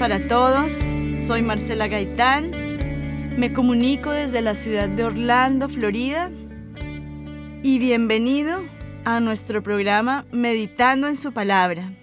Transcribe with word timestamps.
Para 0.00 0.26
todos. 0.26 0.72
Soy 1.18 1.42
Marcela 1.42 1.86
Gaitán. 1.86 2.50
Me 3.38 3.52
comunico 3.52 4.10
desde 4.10 4.40
la 4.40 4.56
ciudad 4.56 4.88
de 4.88 5.04
Orlando, 5.04 5.68
Florida. 5.68 6.28
Y 7.62 7.78
bienvenido 7.78 8.64
a 9.04 9.20
nuestro 9.20 9.62
programa 9.62 10.26
Meditando 10.32 11.06
en 11.06 11.16
su 11.16 11.32
palabra. 11.32 11.96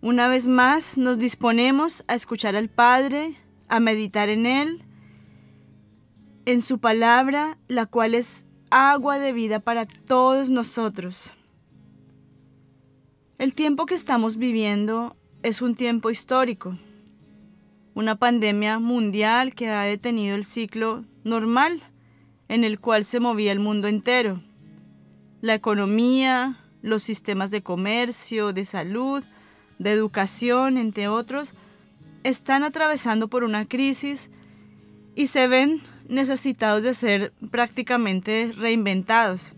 Una 0.00 0.26
vez 0.26 0.46
más 0.46 0.96
nos 0.96 1.18
disponemos 1.18 2.02
a 2.08 2.14
escuchar 2.14 2.56
al 2.56 2.70
Padre, 2.70 3.34
a 3.68 3.78
meditar 3.78 4.30
en 4.30 4.46
Él, 4.46 4.82
en 6.46 6.62
su 6.62 6.78
palabra, 6.78 7.58
la 7.68 7.84
cual 7.84 8.14
es 8.14 8.46
agua 8.70 9.18
de 9.18 9.34
vida 9.34 9.60
para 9.60 9.84
todos 9.84 10.48
nosotros. 10.48 11.30
El 13.36 13.52
tiempo 13.52 13.84
que 13.84 13.94
estamos 13.94 14.38
viviendo 14.38 15.14
es 15.42 15.60
un 15.60 15.74
tiempo 15.74 16.10
histórico, 16.10 16.78
una 17.94 18.14
pandemia 18.14 18.78
mundial 18.78 19.54
que 19.54 19.68
ha 19.68 19.82
detenido 19.82 20.36
el 20.36 20.44
ciclo 20.44 21.04
normal 21.24 21.82
en 22.48 22.62
el 22.64 22.78
cual 22.78 23.04
se 23.04 23.18
movía 23.18 23.50
el 23.50 23.58
mundo 23.58 23.88
entero. 23.88 24.40
La 25.40 25.54
economía, 25.54 26.58
los 26.80 27.02
sistemas 27.02 27.50
de 27.50 27.62
comercio, 27.62 28.52
de 28.52 28.64
salud, 28.64 29.24
de 29.78 29.90
educación, 29.90 30.78
entre 30.78 31.08
otros, 31.08 31.54
están 32.22 32.62
atravesando 32.62 33.26
por 33.26 33.42
una 33.42 33.66
crisis 33.66 34.30
y 35.16 35.26
se 35.26 35.48
ven 35.48 35.82
necesitados 36.08 36.84
de 36.84 36.94
ser 36.94 37.32
prácticamente 37.50 38.52
reinventados. 38.56 39.54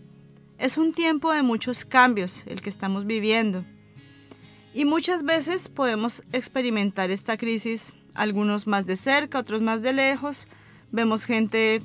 Es 0.57 0.77
un 0.77 0.93
tiempo 0.93 1.31
de 1.31 1.43
muchos 1.43 1.85
cambios 1.85 2.43
el 2.47 2.61
que 2.61 2.69
estamos 2.71 3.05
viviendo. 3.05 3.63
Y 4.75 4.83
muchas 4.83 5.23
veces 5.23 5.69
podemos 5.69 6.21
experimentar 6.33 7.09
esta 7.09 7.37
crisis, 7.37 7.93
algunos 8.13 8.67
más 8.67 8.85
de 8.85 8.97
cerca, 8.97 9.39
otros 9.39 9.61
más 9.61 9.81
de 9.81 9.93
lejos. 9.93 10.49
Vemos 10.91 11.23
gente 11.23 11.81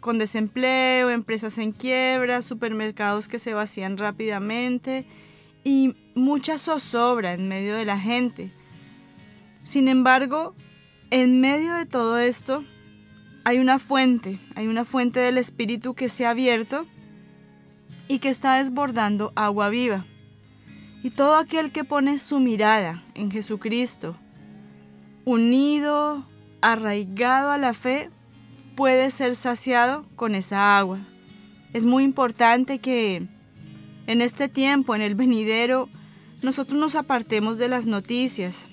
con 0.00 0.18
desempleo, 0.18 1.10
empresas 1.10 1.58
en 1.58 1.72
quiebra, 1.72 2.40
supermercados 2.40 3.28
que 3.28 3.38
se 3.38 3.52
vacían 3.52 3.98
rápidamente 3.98 5.04
y 5.64 5.94
mucha 6.14 6.56
zozobra 6.56 7.34
en 7.34 7.46
medio 7.46 7.76
de 7.76 7.84
la 7.84 7.98
gente. 7.98 8.50
Sin 9.62 9.86
embargo, 9.86 10.54
en 11.10 11.42
medio 11.42 11.74
de 11.74 11.84
todo 11.84 12.18
esto, 12.18 12.64
hay 13.44 13.58
una 13.58 13.78
fuente, 13.78 14.40
hay 14.54 14.66
una 14.66 14.86
fuente 14.86 15.20
del 15.20 15.36
Espíritu 15.36 15.92
que 15.92 16.08
se 16.08 16.24
ha 16.24 16.30
abierto 16.30 16.86
y 18.08 18.18
que 18.18 18.30
está 18.30 18.56
desbordando 18.56 19.30
agua 19.36 19.68
viva. 19.68 20.06
Y 21.02 21.10
todo 21.10 21.36
aquel 21.36 21.70
que 21.70 21.84
pone 21.84 22.18
su 22.18 22.40
mirada 22.40 23.02
en 23.14 23.30
Jesucristo, 23.30 24.16
unido, 25.24 26.26
arraigado 26.60 27.50
a 27.50 27.58
la 27.58 27.72
fe, 27.72 28.10
puede 28.76 29.10
ser 29.10 29.34
saciado 29.34 30.04
con 30.16 30.34
esa 30.34 30.78
agua. 30.78 30.98
Es 31.72 31.86
muy 31.86 32.04
importante 32.04 32.78
que 32.78 33.26
en 34.06 34.22
este 34.22 34.48
tiempo, 34.48 34.94
en 34.94 35.02
el 35.02 35.14
venidero, 35.14 35.88
nosotros 36.42 36.78
nos 36.78 36.94
apartemos 36.94 37.58
de 37.58 37.68
las 37.68 37.86
noticias. 37.86 38.66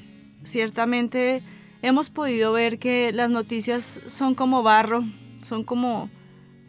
Ciertamente 0.44 1.41
hemos 1.81 2.09
podido 2.09 2.51
ver 2.53 2.79
que 2.79 3.11
las 3.13 3.29
noticias 3.29 4.01
son 4.07 4.35
como 4.35 4.63
barro, 4.63 5.03
son 5.41 5.63
como 5.63 6.09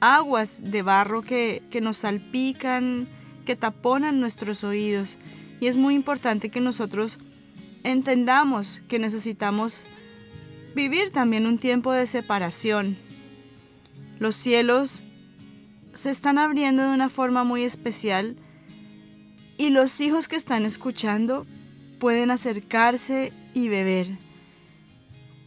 aguas 0.01 0.61
de 0.63 0.83
barro 0.83 1.23
que, 1.23 1.63
que 1.71 1.81
nos 1.81 1.99
salpican, 1.99 3.09
que 3.45 3.57
taponan 3.57 4.21
nuestros 4.21 4.63
oídos. 4.65 5.17
Y 5.61 5.67
es 5.67 5.77
muy 5.77 5.95
importante 5.95 6.51
que 6.51 6.61
nosotros 6.61 7.19
entendamos 7.85 8.81
que 8.89 8.99
necesitamos 8.99 9.85
vivir 10.75 11.11
también 11.11 11.47
un 11.47 11.59
tiempo 11.59 11.93
de 11.93 12.07
separación. 12.07 12.97
Los 14.19 14.37
cielos 14.37 15.03
se 15.95 16.11
están 16.11 16.39
abriendo 16.39 16.85
de 16.85 16.95
una 16.95 17.09
forma 17.09 17.45
muy 17.45 17.65
especial 17.65 18.37
y 19.57 19.71
los 19.71 20.01
hijos 20.01 20.29
que 20.29 20.37
están 20.37 20.65
escuchando 20.65 21.43
pueden 21.99 22.31
acercarse 22.31 23.33
y 23.55 23.69
beber. 23.69 24.07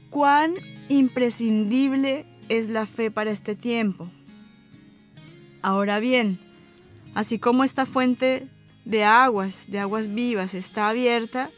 Cuán 0.09 0.55
imprescindible 0.89 2.25
es 2.49 2.67
la 2.67 2.85
fe 2.85 3.09
para 3.09 3.31
este 3.31 3.55
tiempo. 3.55 4.09
Ahora 5.61 5.99
bien, 5.99 6.39
así 7.15 7.39
como 7.39 7.63
esta 7.63 7.85
fuente 7.85 8.49
de 8.85 9.03
aguas, 9.03 9.65
de 9.69 9.79
aguas 9.79 10.13
vivas, 10.13 10.53
está 10.53 10.89
abierta, 10.89 11.49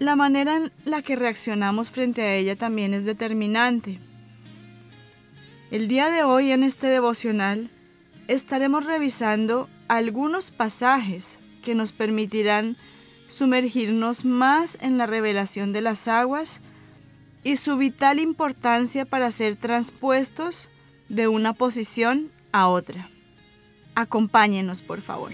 la 0.00 0.16
manera 0.16 0.56
en 0.56 0.72
la 0.84 1.02
que 1.02 1.14
reaccionamos 1.14 1.90
frente 1.90 2.22
a 2.22 2.34
ella 2.34 2.56
también 2.56 2.94
es 2.94 3.04
determinante. 3.04 3.98
El 5.70 5.88
día 5.88 6.08
de 6.08 6.24
hoy 6.24 6.52
en 6.52 6.64
este 6.64 6.86
devocional 6.86 7.70
estaremos 8.26 8.84
revisando 8.86 9.68
algunos 9.88 10.50
pasajes 10.50 11.38
que 11.62 11.74
nos 11.74 11.92
permitirán 11.92 12.76
sumergirnos 13.28 14.24
más 14.24 14.78
en 14.80 14.98
la 14.98 15.06
revelación 15.06 15.72
de 15.72 15.82
las 15.82 16.08
aguas 16.08 16.60
y 17.44 17.56
su 17.56 17.76
vital 17.76 18.18
importancia 18.18 19.04
para 19.04 19.30
ser 19.30 19.56
transpuestos 19.56 20.68
de 21.08 21.28
una 21.28 21.52
posición 21.52 22.30
a 22.52 22.68
otra. 22.68 23.08
Acompáñenos, 23.94 24.80
por 24.80 25.00
favor. 25.02 25.32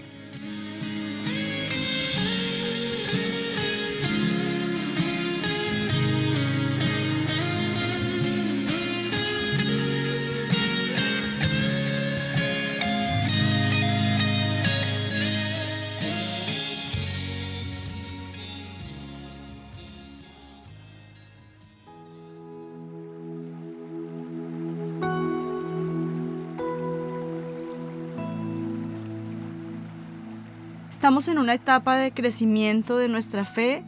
En 31.25 31.39
una 31.39 31.55
etapa 31.55 31.97
de 31.97 32.11
crecimiento 32.11 32.97
de 32.97 33.09
nuestra 33.09 33.43
fe 33.43 33.83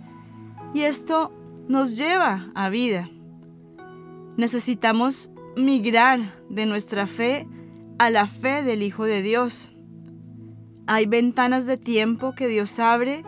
y 0.73 0.81
esto 0.81 1.31
nos 1.67 1.95
lleva 1.95 2.49
a 2.55 2.69
vida. 2.69 3.07
Necesitamos 4.35 5.29
migrar 5.55 6.19
de 6.49 6.65
nuestra 6.65 7.05
fe 7.05 7.47
a 7.99 8.09
la 8.09 8.25
fe 8.25 8.63
del 8.63 8.81
Hijo 8.81 9.03
de 9.05 9.21
Dios. 9.21 9.69
Hay 10.87 11.05
ventanas 11.05 11.67
de 11.67 11.77
tiempo 11.77 12.33
que 12.33 12.47
Dios 12.47 12.79
abre 12.79 13.23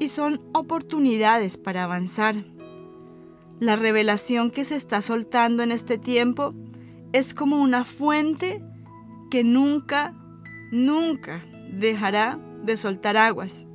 y 0.00 0.08
son 0.08 0.40
oportunidades 0.52 1.56
para 1.56 1.84
avanzar. 1.84 2.44
La 3.60 3.76
revelación 3.76 4.50
que 4.50 4.64
se 4.64 4.74
está 4.74 5.00
soltando 5.02 5.62
en 5.62 5.70
este 5.70 5.98
tiempo 5.98 6.52
es 7.12 7.32
como 7.32 7.62
una 7.62 7.84
fuente 7.84 8.60
que 9.30 9.44
nunca, 9.44 10.14
nunca 10.72 11.44
dejará 11.70 12.40
de 12.66 12.76
soltar 12.76 13.16
aguas. 13.16 13.66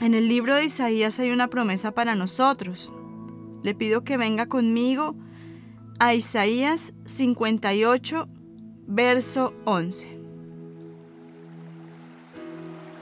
En 0.00 0.14
el 0.14 0.28
libro 0.28 0.54
de 0.54 0.64
Isaías 0.64 1.20
hay 1.20 1.30
una 1.30 1.48
promesa 1.48 1.92
para 1.92 2.14
nosotros. 2.14 2.92
Le 3.62 3.74
pido 3.74 4.02
que 4.02 4.16
venga 4.16 4.46
conmigo 4.46 5.14
a 5.98 6.14
Isaías 6.14 6.94
58, 7.04 8.26
verso 8.86 9.52
11. 9.66 10.18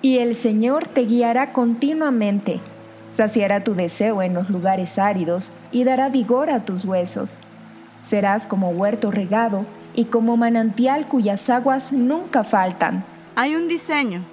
Y 0.03 0.19
el 0.19 0.35
Señor 0.35 0.87
te 0.87 1.06
guiará 1.06 1.53
continuamente, 1.53 2.61
Saciará 3.09 3.64
tu 3.64 3.75
deseo 3.75 4.23
en 4.23 4.35
los 4.35 4.50
lugares 4.50 4.99
áridos 4.99 5.50
y 5.73 5.85
dará 5.85 6.09
vigor 6.09 6.50
a 6.50 6.64
tus 6.64 6.85
huesos. 6.85 7.38
Serás 8.00 8.47
como 8.47 8.71
huerto 8.71 9.11
regado 9.11 9.64
y 9.94 10.05
como 10.06 10.37
manantial 10.37 11.09
cuyas 11.09 11.49
aguas 11.49 11.93
nunca 11.93 12.44
faltan. 12.44 13.05
Hay 13.40 13.55
un 13.55 13.69
diseño, 13.69 14.25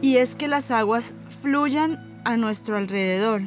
y 0.00 0.16
es 0.16 0.34
que 0.34 0.48
las 0.48 0.72
aguas 0.72 1.14
fluyan 1.40 2.20
a 2.24 2.36
nuestro 2.36 2.76
alrededor. 2.76 3.42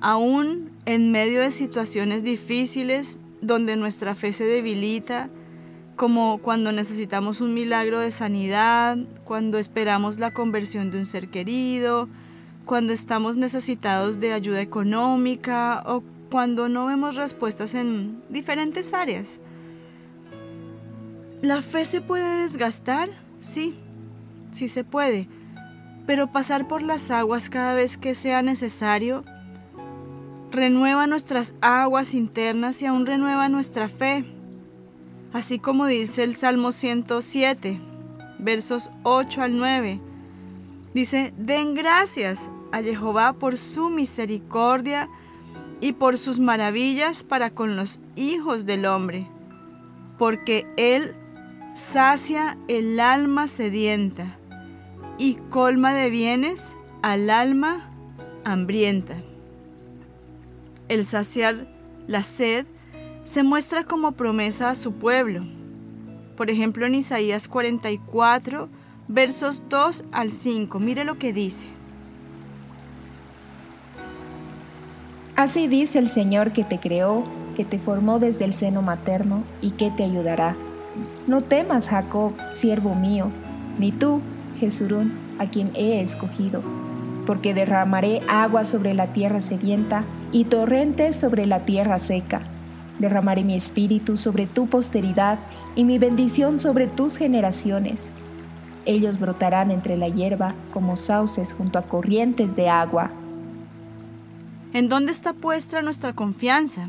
Aún 0.00 0.70
en 0.86 1.12
medio 1.12 1.42
de 1.42 1.50
situaciones 1.50 2.22
difíciles 2.22 3.18
donde 3.42 3.76
nuestra 3.76 4.14
fe 4.14 4.32
se 4.32 4.44
debilita, 4.44 5.28
como 5.94 6.38
cuando 6.38 6.72
necesitamos 6.72 7.42
un 7.42 7.52
milagro 7.52 8.00
de 8.00 8.12
sanidad, 8.12 8.96
cuando 9.24 9.58
esperamos 9.58 10.18
la 10.18 10.30
conversión 10.30 10.90
de 10.90 10.96
un 10.96 11.04
ser 11.04 11.28
querido, 11.28 12.08
cuando 12.64 12.94
estamos 12.94 13.36
necesitados 13.36 14.20
de 14.20 14.32
ayuda 14.32 14.62
económica 14.62 15.82
o 15.84 16.02
cuando 16.30 16.70
no 16.70 16.86
vemos 16.86 17.14
respuestas 17.14 17.74
en 17.74 18.22
diferentes 18.30 18.94
áreas. 18.94 19.38
¿La 21.42 21.62
fe 21.62 21.84
se 21.84 22.00
puede 22.00 22.42
desgastar? 22.42 23.10
Sí, 23.38 23.76
sí 24.50 24.66
se 24.66 24.82
puede, 24.82 25.28
pero 26.06 26.32
pasar 26.32 26.66
por 26.66 26.82
las 26.82 27.10
aguas 27.10 27.48
cada 27.48 27.74
vez 27.74 27.96
que 27.96 28.14
sea 28.14 28.42
necesario 28.42 29.24
renueva 30.50 31.06
nuestras 31.06 31.54
aguas 31.60 32.14
internas 32.14 32.82
y 32.82 32.86
aún 32.86 33.06
renueva 33.06 33.48
nuestra 33.48 33.88
fe. 33.88 34.24
Así 35.32 35.58
como 35.58 35.86
dice 35.86 36.24
el 36.24 36.34
Salmo 36.34 36.72
107, 36.72 37.80
versos 38.38 38.90
8 39.02 39.42
al 39.42 39.56
9. 39.56 40.00
Dice, 40.94 41.34
den 41.36 41.74
gracias 41.74 42.50
a 42.72 42.82
Jehová 42.82 43.34
por 43.34 43.58
su 43.58 43.90
misericordia 43.90 45.08
y 45.80 45.92
por 45.92 46.18
sus 46.18 46.40
maravillas 46.40 47.22
para 47.22 47.50
con 47.50 47.76
los 47.76 48.00
hijos 48.16 48.66
del 48.66 48.86
hombre, 48.86 49.28
porque 50.16 50.66
Él 50.76 51.14
sacia 51.78 52.58
el 52.66 52.98
alma 52.98 53.46
sedienta 53.46 54.36
y 55.16 55.34
colma 55.48 55.94
de 55.94 56.10
bienes 56.10 56.76
al 57.02 57.30
alma 57.30 57.88
hambrienta. 58.44 59.14
El 60.88 61.06
saciar 61.06 61.68
la 62.08 62.24
sed 62.24 62.66
se 63.22 63.44
muestra 63.44 63.84
como 63.84 64.12
promesa 64.12 64.70
a 64.70 64.74
su 64.74 64.94
pueblo. 64.94 65.46
Por 66.36 66.50
ejemplo, 66.50 66.84
en 66.84 66.96
Isaías 66.96 67.46
44, 67.46 68.68
versos 69.06 69.62
2 69.68 70.04
al 70.10 70.32
5, 70.32 70.80
mire 70.80 71.04
lo 71.04 71.16
que 71.16 71.32
dice. 71.32 71.68
Así 75.36 75.68
dice 75.68 76.00
el 76.00 76.08
Señor 76.08 76.52
que 76.52 76.64
te 76.64 76.80
creó, 76.80 77.22
que 77.54 77.64
te 77.64 77.78
formó 77.78 78.18
desde 78.18 78.44
el 78.44 78.52
seno 78.52 78.82
materno 78.82 79.44
y 79.62 79.70
que 79.70 79.92
te 79.92 80.02
ayudará. 80.02 80.56
No 81.28 81.42
temas, 81.42 81.88
Jacob, 81.88 82.32
siervo 82.52 82.94
mío, 82.94 83.26
ni 83.78 83.92
tú, 83.92 84.22
Jesurún, 84.58 85.12
a 85.38 85.44
quien 85.44 85.70
he 85.74 86.00
escogido, 86.00 86.62
porque 87.26 87.52
derramaré 87.52 88.22
agua 88.28 88.64
sobre 88.64 88.94
la 88.94 89.12
tierra 89.12 89.42
sedienta 89.42 90.04
y 90.32 90.44
torrentes 90.44 91.16
sobre 91.16 91.44
la 91.44 91.66
tierra 91.66 91.98
seca. 91.98 92.40
Derramaré 92.98 93.44
mi 93.44 93.54
espíritu 93.54 94.16
sobre 94.16 94.46
tu 94.46 94.68
posteridad 94.68 95.38
y 95.76 95.84
mi 95.84 95.98
bendición 95.98 96.58
sobre 96.58 96.86
tus 96.86 97.18
generaciones. 97.18 98.08
Ellos 98.86 99.20
brotarán 99.20 99.70
entre 99.70 99.98
la 99.98 100.08
hierba 100.08 100.54
como 100.72 100.96
sauces 100.96 101.52
junto 101.52 101.78
a 101.78 101.82
corrientes 101.82 102.56
de 102.56 102.70
agua. 102.70 103.10
¿En 104.72 104.88
dónde 104.88 105.12
está 105.12 105.34
puesta 105.34 105.82
nuestra 105.82 106.14
confianza? 106.14 106.88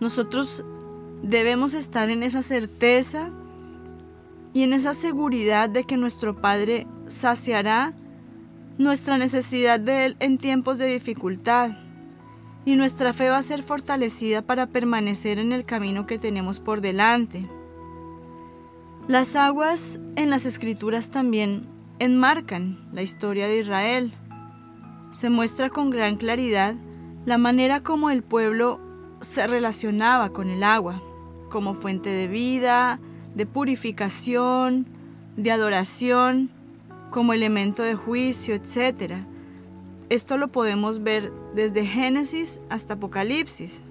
Nosotros 0.00 0.64
debemos 1.24 1.72
estar 1.74 2.10
en 2.10 2.22
esa 2.22 2.42
certeza 2.42 3.30
y 4.52 4.62
en 4.62 4.72
esa 4.72 4.94
seguridad 4.94 5.68
de 5.68 5.84
que 5.84 5.96
nuestro 5.96 6.40
Padre 6.40 6.86
saciará 7.06 7.94
nuestra 8.78 9.18
necesidad 9.18 9.80
de 9.80 10.06
Él 10.06 10.16
en 10.20 10.38
tiempos 10.38 10.78
de 10.78 10.86
dificultad. 10.86 11.70
Y 12.66 12.76
nuestra 12.76 13.12
fe 13.12 13.28
va 13.28 13.38
a 13.38 13.42
ser 13.42 13.62
fortalecida 13.62 14.42
para 14.42 14.66
permanecer 14.66 15.38
en 15.38 15.52
el 15.52 15.64
camino 15.64 16.06
que 16.06 16.18
tenemos 16.18 16.60
por 16.60 16.80
delante. 16.80 17.48
Las 19.06 19.36
aguas 19.36 20.00
en 20.16 20.30
las 20.30 20.46
escrituras 20.46 21.10
también 21.10 21.66
enmarcan 21.98 22.88
la 22.92 23.02
historia 23.02 23.48
de 23.48 23.58
Israel. 23.58 24.14
Se 25.10 25.30
muestra 25.30 25.68
con 25.68 25.90
gran 25.90 26.16
claridad 26.16 26.74
la 27.26 27.38
manera 27.38 27.82
como 27.82 28.10
el 28.10 28.22
pueblo 28.22 28.80
se 29.20 29.46
relacionaba 29.46 30.30
con 30.30 30.50
el 30.50 30.62
agua, 30.62 31.02
como 31.54 31.74
fuente 31.74 32.10
de 32.10 32.26
vida, 32.26 32.98
de 33.36 33.46
purificación, 33.46 34.88
de 35.36 35.52
adoración, 35.52 36.50
como 37.12 37.32
elemento 37.32 37.84
de 37.84 37.94
juicio, 37.94 38.56
etc. 38.56 39.18
Esto 40.08 40.36
lo 40.36 40.48
podemos 40.48 41.04
ver 41.04 41.30
desde 41.54 41.86
Génesis 41.86 42.58
hasta 42.70 42.94
Apocalipsis. 42.94 43.82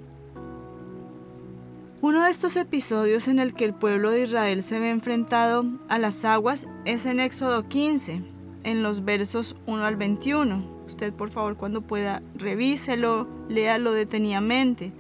Uno 2.02 2.26
de 2.26 2.32
estos 2.32 2.58
episodios 2.58 3.30
en 3.30 3.40
el 3.40 3.54
que 3.54 3.64
el 3.64 3.74
pueblo 3.74 4.12
de 4.12 4.24
Israel 4.24 4.62
se 4.62 4.80
ve 4.80 4.90
enfrentado 4.90 5.64
a 5.88 6.00
las 6.00 6.26
aguas 6.26 6.68
es 6.84 7.06
en 7.06 7.22
Éxodo 7.22 7.70
15, 7.70 8.24
en 8.66 8.84
los 8.84 9.06
versos 9.06 9.56
1 9.68 9.86
al 9.86 9.96
21. 9.96 10.66
Usted 10.86 11.14
por 11.14 11.30
favor 11.30 11.56
cuando 11.56 11.80
pueda 11.80 12.22
revíselo, 12.36 13.26
léalo 13.48 13.94
detenidamente. 13.94 14.92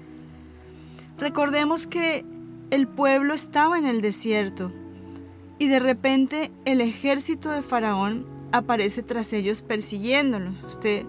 Recordemos 1.18 1.88
que 1.88 2.25
el 2.74 2.88
pueblo 2.88 3.36
estaba 3.36 3.78
en 3.78 3.86
el 3.86 4.02
desierto 4.02 4.72
y 5.60 5.68
de 5.68 5.78
repente 5.78 6.52
el 6.66 6.81
ejército 6.81 7.52
de 7.52 7.62
Faraón 7.62 8.25
aparece 8.52 9.04
tras 9.04 9.31
ellos 9.31 9.62
persiguiéndolos. 9.62 10.56
Usted 10.64 11.06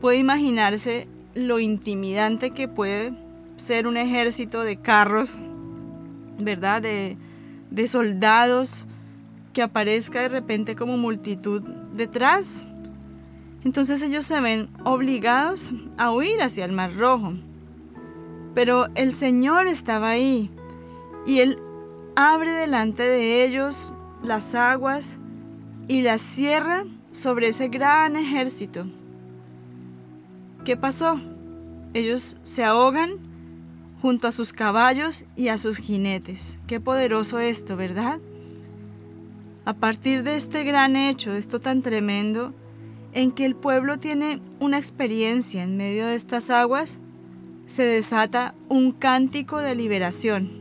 puede 0.00 0.18
imaginarse 0.18 1.08
lo 1.34 1.58
intimidante 1.58 2.52
que 2.52 2.68
puede 2.68 3.12
ser 3.56 3.88
un 3.88 3.96
ejército 3.96 4.62
de 4.62 4.76
carros, 4.76 5.40
¿verdad? 6.38 6.80
De, 6.80 7.16
soldados 7.88 8.86
que 9.52 9.62
aparezca 9.62 10.20
de 10.20 10.28
repente 10.28 10.76
como 10.76 10.96
multitud 10.96 11.62
detrás. 11.92 12.68
Entonces 13.64 14.00
ellos 14.02 14.26
se 14.26 14.40
ven 14.40 14.68
obligados 14.84 15.72
a 15.98 16.12
huir 16.12 16.40
hacia 16.40 16.64
el 16.64 16.70
Mar 16.70 16.94
Rojo. 16.94 17.32
Pero 18.54 18.86
el 18.94 19.12
Señor 19.12 19.66
estaba 19.66 20.10
ahí 20.10 20.52
y 21.26 21.40
Él 21.40 21.58
abre 22.16 22.52
delante 22.52 23.02
de 23.02 23.44
ellos 23.44 23.94
las 24.22 24.54
aguas 24.54 25.18
y 25.88 26.02
las 26.02 26.22
cierra 26.22 26.84
sobre 27.12 27.48
ese 27.48 27.68
gran 27.68 28.16
ejército. 28.16 28.86
¿Qué 30.64 30.76
pasó? 30.76 31.20
Ellos 31.94 32.36
se 32.42 32.64
ahogan 32.64 33.18
junto 34.00 34.28
a 34.28 34.32
sus 34.32 34.52
caballos 34.52 35.24
y 35.36 35.48
a 35.48 35.58
sus 35.58 35.78
jinetes. 35.78 36.58
Qué 36.66 36.80
poderoso 36.80 37.38
esto, 37.38 37.76
¿verdad? 37.76 38.20
A 39.64 39.74
partir 39.74 40.22
de 40.22 40.36
este 40.36 40.64
gran 40.64 40.96
hecho, 40.96 41.32
de 41.32 41.38
esto 41.38 41.60
tan 41.60 41.82
tremendo, 41.82 42.54
en 43.12 43.32
que 43.32 43.44
el 43.44 43.56
pueblo 43.56 43.98
tiene 43.98 44.40
una 44.60 44.78
experiencia 44.78 45.62
en 45.62 45.76
medio 45.76 46.06
de 46.06 46.14
estas 46.14 46.50
aguas, 46.50 46.98
se 47.66 47.82
desata 47.82 48.54
un 48.68 48.92
cántico 48.92 49.58
de 49.58 49.74
liberación. 49.74 50.59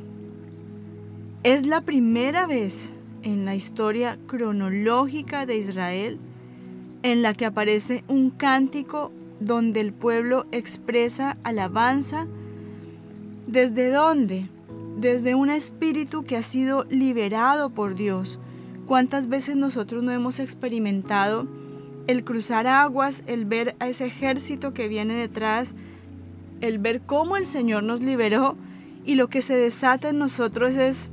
Es 1.43 1.65
la 1.65 1.79
primera 1.79 2.47
vez 2.47 2.91
en 3.23 3.45
la 3.45 3.55
historia 3.55 4.19
cronológica 4.27 5.45
de 5.45 5.57
Israel 5.57 6.19
en 7.01 7.21
la 7.21 7.33
que 7.33 7.45
aparece 7.45 8.03
un 8.09 8.29
cántico 8.29 9.13
donde 9.39 9.79
el 9.79 9.93
pueblo 9.93 10.47
expresa 10.51 11.37
alabanza. 11.43 12.27
¿Desde 13.47 13.89
dónde? 13.89 14.49
Desde 14.97 15.33
un 15.33 15.49
espíritu 15.49 16.25
que 16.25 16.35
ha 16.35 16.43
sido 16.43 16.83
liberado 16.89 17.69
por 17.69 17.95
Dios. 17.95 18.37
¿Cuántas 18.85 19.29
veces 19.29 19.55
nosotros 19.55 20.03
no 20.03 20.11
hemos 20.11 20.39
experimentado 20.39 21.47
el 22.07 22.25
cruzar 22.25 22.67
aguas, 22.67 23.23
el 23.27 23.45
ver 23.45 23.77
a 23.79 23.87
ese 23.87 24.07
ejército 24.07 24.73
que 24.73 24.89
viene 24.89 25.13
detrás, 25.13 25.73
el 26.59 26.79
ver 26.79 26.99
cómo 26.99 27.37
el 27.37 27.45
Señor 27.45 27.83
nos 27.83 28.01
liberó 28.01 28.57
y 29.05 29.15
lo 29.15 29.29
que 29.29 29.41
se 29.41 29.55
desata 29.55 30.09
en 30.09 30.17
nosotros 30.17 30.75
es 30.75 31.11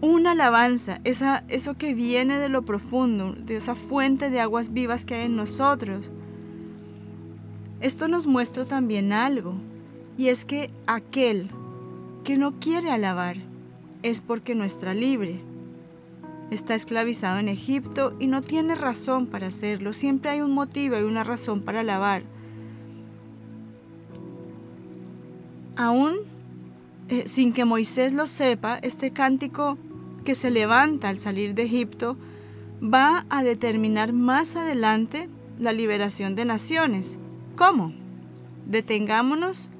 una 0.00 0.32
alabanza, 0.32 1.00
esa, 1.04 1.44
eso 1.48 1.74
que 1.74 1.94
viene 1.94 2.38
de 2.38 2.48
lo 2.48 2.62
profundo, 2.62 3.32
de 3.32 3.56
esa 3.56 3.74
fuente 3.74 4.30
de 4.30 4.40
aguas 4.40 4.72
vivas 4.72 5.06
que 5.06 5.14
hay 5.14 5.26
en 5.26 5.36
nosotros. 5.36 6.10
Esto 7.80 8.08
nos 8.08 8.26
muestra 8.26 8.64
también 8.64 9.12
algo, 9.12 9.54
y 10.18 10.28
es 10.28 10.44
que 10.44 10.70
aquel 10.86 11.48
que 12.24 12.36
no 12.38 12.58
quiere 12.58 12.90
alabar 12.90 13.36
es 14.02 14.20
porque 14.20 14.54
no 14.54 14.64
está 14.64 14.94
libre. 14.94 15.40
está 16.50 16.76
esclavizado 16.76 17.40
en 17.40 17.48
Egipto 17.48 18.14
y 18.20 18.28
no 18.28 18.40
tiene 18.40 18.76
razón 18.76 19.26
para 19.26 19.48
hacerlo. 19.48 19.92
Siempre 19.92 20.30
hay 20.30 20.40
un 20.42 20.52
motivo 20.52 20.96
y 20.96 21.02
una 21.02 21.24
razón 21.24 21.62
para 21.62 21.80
alabar. 21.80 22.22
Aún 25.76 26.18
eh, 27.08 27.26
sin 27.26 27.52
que 27.52 27.64
Moisés 27.64 28.12
lo 28.12 28.26
sepa, 28.26 28.78
este 28.78 29.12
cántico 29.12 29.78
que 30.26 30.34
se 30.34 30.50
levanta 30.50 31.08
al 31.08 31.18
salir 31.18 31.54
de 31.54 31.62
Egipto 31.62 32.18
va 32.82 33.24
a 33.30 33.44
determinar 33.44 34.12
más 34.12 34.56
adelante 34.56 35.30
la 35.58 35.72
liberación 35.72 36.34
de 36.34 36.44
naciones. 36.44 37.18
¿Cómo? 37.54 37.94
Detengámonos 38.66 39.70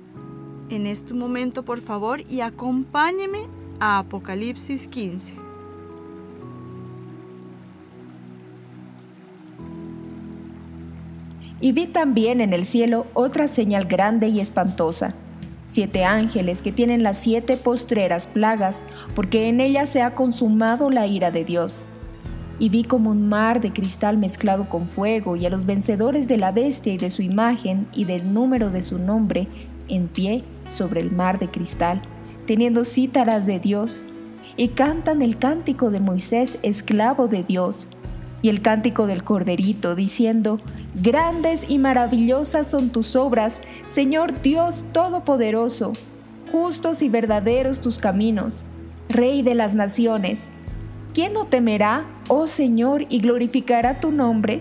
en 0.71 0.87
este 0.87 1.15
momento, 1.15 1.65
por 1.65 1.81
favor, 1.81 2.21
y 2.31 2.43
acompáñeme 2.43 3.41
a 3.81 3.99
Apocalipsis 3.99 4.87
15. 4.87 5.35
Y 11.61 11.73
vi 11.73 11.89
también 11.89 12.41
en 12.41 12.53
el 12.53 12.65
cielo 12.65 13.09
otra 13.15 13.49
señal 13.49 13.87
grande 13.87 14.29
y 14.29 14.39
espantosa. 14.39 15.17
Siete 15.67 16.05
ángeles 16.05 16.63
que 16.63 16.71
tienen 16.71 17.03
las 17.03 17.19
siete 17.19 17.57
postreras 17.57 18.29
plagas, 18.29 18.85
porque 19.15 19.49
en 19.49 19.61
ellas 19.61 19.89
se 19.89 20.01
ha 20.01 20.15
consumado 20.15 20.91
la 20.91 21.07
ira 21.07 21.33
de 21.33 21.45
Dios. 21.45 21.87
Y 22.59 22.69
vi 22.69 22.85
como 22.85 23.11
un 23.11 23.29
mar 23.29 23.61
de 23.61 23.73
cristal 23.73 24.17
mezclado 24.17 24.69
con 24.69 24.89
fuego, 24.89 25.37
y 25.37 25.45
a 25.45 25.51
los 25.51 25.67
vencedores 25.67 26.29
de 26.29 26.39
la 26.39 26.53
bestia 26.53 26.93
y 26.93 26.99
de 26.99 27.11
su 27.11 27.23
imagen 27.23 27.89
y 27.93 28.05
del 28.05 28.33
número 28.33 28.71
de 28.71 28.81
su 28.81 28.99
nombre, 28.99 29.49
en 29.89 30.07
pie 30.07 30.45
sobre 30.69 31.01
el 31.01 31.11
mar 31.11 31.39
de 31.39 31.51
cristal, 31.51 32.01
teniendo 32.47 32.85
cítaras 32.85 33.45
de 33.45 33.59
Dios, 33.59 34.05
y 34.57 34.69
cantan 34.69 35.21
el 35.21 35.37
cántico 35.37 35.91
de 35.91 36.01
Moisés, 36.01 36.59
esclavo 36.63 37.27
de 37.27 37.43
Dios, 37.43 37.89
y 38.43 38.49
el 38.49 38.61
cántico 38.63 39.07
del 39.07 39.25
Corderito, 39.25 39.95
diciendo, 39.95 40.61
Grandes 40.95 41.67
y 41.69 41.79
maravillosas 41.79 42.67
son 42.67 42.91
tus 42.91 43.17
obras, 43.17 43.61
Señor 43.87 44.41
Dios 44.41 44.85
Todopoderoso, 44.93 45.93
justos 46.53 47.03
y 47.03 47.09
verdaderos 47.09 47.81
tus 47.81 47.99
caminos, 47.99 48.65
Rey 49.09 49.43
de 49.43 49.55
las 49.55 49.75
naciones. 49.75 50.49
¿Quién 51.15 51.33
no 51.33 51.47
temerá, 51.47 52.05
oh 52.29 52.47
Señor, 52.47 53.07
y 53.09 53.21
glorificará 53.21 54.01
tu 54.01 54.11
nombre? 54.11 54.61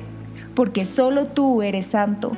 Porque 0.53 0.85
solo 0.85 1.27
tú 1.27 1.61
eres 1.61 1.85
santo, 1.87 2.31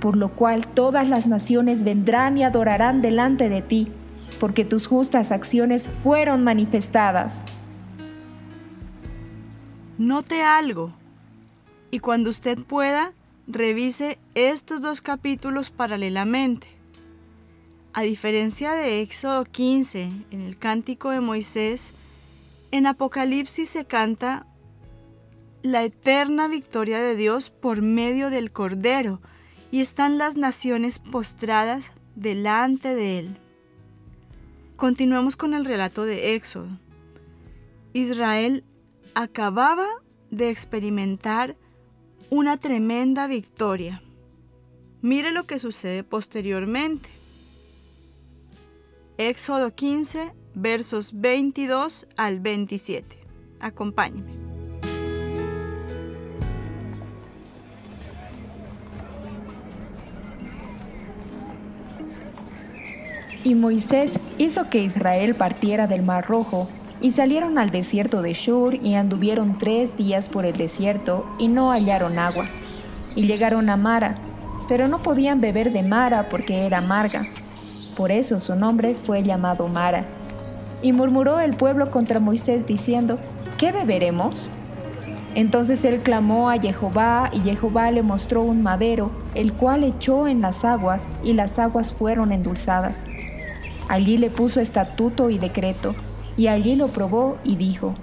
por 0.00 0.16
lo 0.16 0.30
cual 0.34 0.66
todas 0.66 1.08
las 1.08 1.26
naciones 1.26 1.82
vendrán 1.82 2.38
y 2.38 2.44
adorarán 2.44 3.02
delante 3.02 3.48
de 3.48 3.62
ti, 3.62 3.88
porque 4.38 4.64
tus 4.64 4.86
justas 4.86 5.32
acciones 5.32 5.88
fueron 5.88 6.44
manifestadas. 6.44 7.42
Note 9.98 10.42
algo 10.42 10.92
y 11.92 12.00
cuando 12.00 12.30
usted 12.30 12.58
pueda, 12.58 13.12
revise 13.46 14.18
estos 14.34 14.80
dos 14.80 15.00
capítulos 15.00 15.70
paralelamente. 15.70 16.66
A 17.92 18.02
diferencia 18.02 18.72
de 18.72 19.02
Éxodo 19.02 19.44
15, 19.44 20.10
en 20.32 20.40
el 20.40 20.58
cántico 20.58 21.10
de 21.10 21.20
Moisés, 21.20 21.92
en 22.72 22.88
Apocalipsis 22.88 23.68
se 23.68 23.84
canta 23.84 24.48
la 25.62 25.84
eterna 25.84 26.48
victoria 26.48 27.00
de 27.00 27.14
Dios 27.14 27.50
por 27.50 27.80
medio 27.80 28.30
del 28.30 28.50
Cordero 28.50 29.20
y 29.70 29.80
están 29.80 30.18
las 30.18 30.36
naciones 30.36 30.98
postradas 30.98 31.92
delante 32.16 32.96
de 32.96 33.20
él. 33.20 33.36
Continuemos 34.74 35.36
con 35.36 35.54
el 35.54 35.64
relato 35.64 36.04
de 36.04 36.34
Éxodo. 36.34 36.66
Israel 37.92 38.64
acababa 39.14 39.86
de 40.30 40.50
experimentar 40.50 41.56
una 42.30 42.56
tremenda 42.56 43.26
victoria. 43.26 44.02
Mire 45.02 45.32
lo 45.32 45.44
que 45.44 45.58
sucede 45.58 46.02
posteriormente. 46.02 47.08
Éxodo 49.18 49.74
15, 49.74 50.32
versos 50.54 51.12
22 51.20 52.06
al 52.16 52.40
27. 52.40 53.18
Acompáñeme. 53.60 54.32
Y 63.44 63.54
Moisés 63.54 64.18
hizo 64.38 64.70
que 64.70 64.82
Israel 64.82 65.34
partiera 65.34 65.86
del 65.86 66.02
Mar 66.02 66.26
Rojo, 66.26 66.66
y 67.04 67.10
salieron 67.10 67.58
al 67.58 67.68
desierto 67.68 68.22
de 68.22 68.32
Shur 68.32 68.82
y 68.82 68.94
anduvieron 68.94 69.58
tres 69.58 69.94
días 69.94 70.30
por 70.30 70.46
el 70.46 70.54
desierto 70.54 71.26
y 71.38 71.48
no 71.48 71.70
hallaron 71.70 72.18
agua. 72.18 72.46
Y 73.14 73.26
llegaron 73.26 73.68
a 73.68 73.76
Mara, 73.76 74.14
pero 74.68 74.88
no 74.88 75.02
podían 75.02 75.42
beber 75.42 75.70
de 75.70 75.82
Mara 75.82 76.30
porque 76.30 76.64
era 76.64 76.78
amarga. 76.78 77.26
Por 77.94 78.10
eso 78.10 78.38
su 78.38 78.54
nombre 78.54 78.94
fue 78.94 79.22
llamado 79.22 79.68
Mara. 79.68 80.06
Y 80.80 80.94
murmuró 80.94 81.40
el 81.40 81.58
pueblo 81.58 81.90
contra 81.90 82.20
Moisés 82.20 82.64
diciendo, 82.64 83.18
¿qué 83.58 83.70
beberemos? 83.70 84.50
Entonces 85.34 85.84
él 85.84 85.98
clamó 85.98 86.48
a 86.48 86.58
Jehová 86.58 87.28
y 87.34 87.40
Jehová 87.40 87.90
le 87.90 88.02
mostró 88.02 88.40
un 88.40 88.62
madero, 88.62 89.10
el 89.34 89.52
cual 89.52 89.84
echó 89.84 90.26
en 90.26 90.40
las 90.40 90.64
aguas 90.64 91.10
y 91.22 91.34
las 91.34 91.58
aguas 91.58 91.92
fueron 91.92 92.32
endulzadas. 92.32 93.04
Allí 93.90 94.16
le 94.16 94.30
puso 94.30 94.62
estatuto 94.62 95.28
y 95.28 95.36
decreto, 95.36 95.94
y 96.36 96.48
allí 96.48 96.74
lo 96.74 96.88
probó 96.88 97.36
y 97.44 97.56
dijo, 97.56 97.94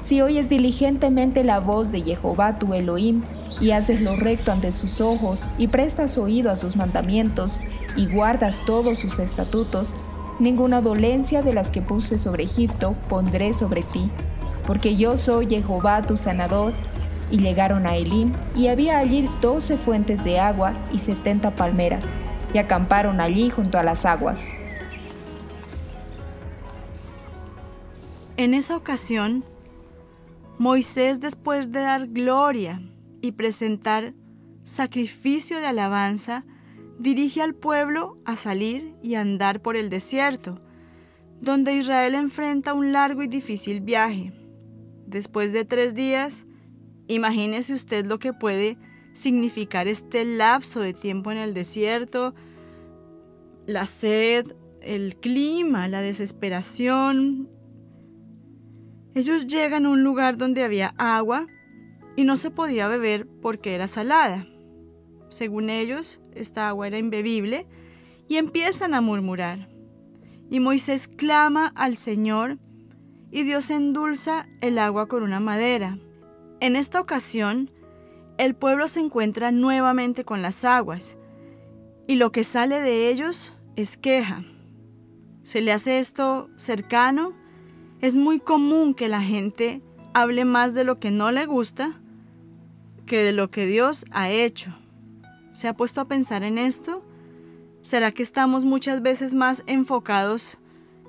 Si 0.00 0.20
oyes 0.20 0.48
diligentemente 0.48 1.44
la 1.44 1.60
voz 1.60 1.92
de 1.92 2.02
Jehová 2.02 2.58
tu 2.58 2.74
Elohim, 2.74 3.22
y 3.60 3.72
haces 3.72 4.00
lo 4.02 4.16
recto 4.16 4.52
ante 4.52 4.72
sus 4.72 5.00
ojos, 5.00 5.46
y 5.58 5.68
prestas 5.68 6.18
oído 6.18 6.50
a 6.50 6.56
sus 6.56 6.76
mandamientos, 6.76 7.60
y 7.96 8.06
guardas 8.06 8.62
todos 8.66 8.98
sus 8.98 9.18
estatutos, 9.18 9.94
ninguna 10.38 10.80
dolencia 10.80 11.42
de 11.42 11.54
las 11.54 11.70
que 11.70 11.82
puse 11.82 12.18
sobre 12.18 12.44
Egipto 12.44 12.94
pondré 13.08 13.52
sobre 13.52 13.82
ti, 13.82 14.10
porque 14.66 14.96
yo 14.96 15.16
soy 15.16 15.46
Jehová 15.48 16.02
tu 16.02 16.16
sanador. 16.16 16.72
Y 17.28 17.38
llegaron 17.38 17.88
a 17.88 17.96
Elim, 17.96 18.30
y 18.54 18.68
había 18.68 18.98
allí 18.98 19.28
doce 19.42 19.76
fuentes 19.78 20.22
de 20.22 20.38
agua 20.38 20.74
y 20.92 20.98
setenta 20.98 21.56
palmeras, 21.56 22.04
y 22.54 22.58
acamparon 22.58 23.20
allí 23.20 23.50
junto 23.50 23.80
a 23.80 23.82
las 23.82 24.06
aguas. 24.06 24.46
En 28.38 28.52
esa 28.52 28.76
ocasión, 28.76 29.44
Moisés, 30.58 31.20
después 31.20 31.72
de 31.72 31.80
dar 31.80 32.06
gloria 32.06 32.82
y 33.22 33.32
presentar 33.32 34.12
sacrificio 34.62 35.58
de 35.58 35.66
alabanza, 35.66 36.44
dirige 36.98 37.40
al 37.40 37.54
pueblo 37.54 38.18
a 38.26 38.36
salir 38.36 38.94
y 39.02 39.14
andar 39.14 39.62
por 39.62 39.74
el 39.74 39.88
desierto, 39.88 40.60
donde 41.40 41.76
Israel 41.76 42.14
enfrenta 42.14 42.74
un 42.74 42.92
largo 42.92 43.22
y 43.22 43.26
difícil 43.26 43.80
viaje. 43.80 44.34
Después 45.06 45.54
de 45.54 45.64
tres 45.64 45.94
días, 45.94 46.44
imagínese 47.08 47.72
usted 47.72 48.04
lo 48.04 48.18
que 48.18 48.34
puede 48.34 48.76
significar 49.14 49.88
este 49.88 50.26
lapso 50.26 50.80
de 50.80 50.92
tiempo 50.92 51.30
en 51.30 51.38
el 51.38 51.54
desierto, 51.54 52.34
la 53.64 53.86
sed, 53.86 54.54
el 54.82 55.16
clima, 55.16 55.88
la 55.88 56.02
desesperación, 56.02 57.48
ellos 59.16 59.46
llegan 59.46 59.86
a 59.86 59.88
un 59.88 60.04
lugar 60.04 60.36
donde 60.36 60.62
había 60.62 60.94
agua 60.98 61.46
y 62.16 62.24
no 62.24 62.36
se 62.36 62.50
podía 62.50 62.86
beber 62.86 63.26
porque 63.40 63.74
era 63.74 63.88
salada. 63.88 64.46
Según 65.30 65.70
ellos, 65.70 66.20
esta 66.34 66.68
agua 66.68 66.86
era 66.86 66.98
imbebible 66.98 67.66
y 68.28 68.36
empiezan 68.36 68.92
a 68.92 69.00
murmurar. 69.00 69.70
Y 70.50 70.60
Moisés 70.60 71.08
clama 71.08 71.72
al 71.74 71.96
Señor 71.96 72.58
y 73.30 73.44
Dios 73.44 73.70
endulza 73.70 74.48
el 74.60 74.78
agua 74.78 75.08
con 75.08 75.22
una 75.22 75.40
madera. 75.40 75.98
En 76.60 76.76
esta 76.76 77.00
ocasión, 77.00 77.70
el 78.36 78.54
pueblo 78.54 78.86
se 78.86 79.00
encuentra 79.00 79.50
nuevamente 79.50 80.26
con 80.26 80.42
las 80.42 80.62
aguas 80.62 81.16
y 82.06 82.16
lo 82.16 82.32
que 82.32 82.44
sale 82.44 82.82
de 82.82 83.08
ellos 83.08 83.54
es 83.76 83.96
queja. 83.96 84.44
Se 85.42 85.62
le 85.62 85.72
hace 85.72 86.00
esto 86.00 86.50
cercano 86.56 87.45
es 88.00 88.16
muy 88.16 88.40
común 88.40 88.94
que 88.94 89.08
la 89.08 89.22
gente 89.22 89.82
hable 90.12 90.44
más 90.44 90.74
de 90.74 90.84
lo 90.84 90.96
que 90.96 91.10
no 91.10 91.30
le 91.30 91.46
gusta 91.46 92.00
que 93.06 93.22
de 93.22 93.32
lo 93.32 93.50
que 93.50 93.66
Dios 93.66 94.04
ha 94.10 94.30
hecho. 94.30 94.74
¿Se 95.52 95.68
ha 95.68 95.74
puesto 95.74 96.00
a 96.00 96.08
pensar 96.08 96.42
en 96.42 96.58
esto? 96.58 97.02
¿Será 97.82 98.10
que 98.10 98.22
estamos 98.22 98.64
muchas 98.64 99.00
veces 99.00 99.32
más 99.32 99.62
enfocados 99.66 100.58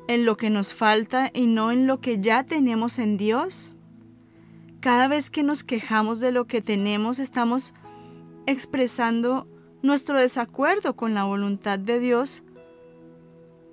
en 0.07 0.25
lo 0.25 0.37
que 0.37 0.49
nos 0.49 0.73
falta 0.73 1.31
y 1.33 1.47
no 1.47 1.71
en 1.71 1.87
lo 1.87 1.99
que 1.99 2.21
ya 2.21 2.43
tenemos 2.43 2.99
en 2.99 3.17
Dios? 3.17 3.73
Cada 4.79 5.07
vez 5.07 5.29
que 5.29 5.43
nos 5.43 5.63
quejamos 5.63 6.19
de 6.19 6.31
lo 6.31 6.45
que 6.45 6.61
tenemos, 6.61 7.19
estamos 7.19 7.73
expresando 8.45 9.47
nuestro 9.81 10.19
desacuerdo 10.19 10.95
con 10.95 11.13
la 11.13 11.23
voluntad 11.23 11.79
de 11.79 11.99
Dios 11.99 12.43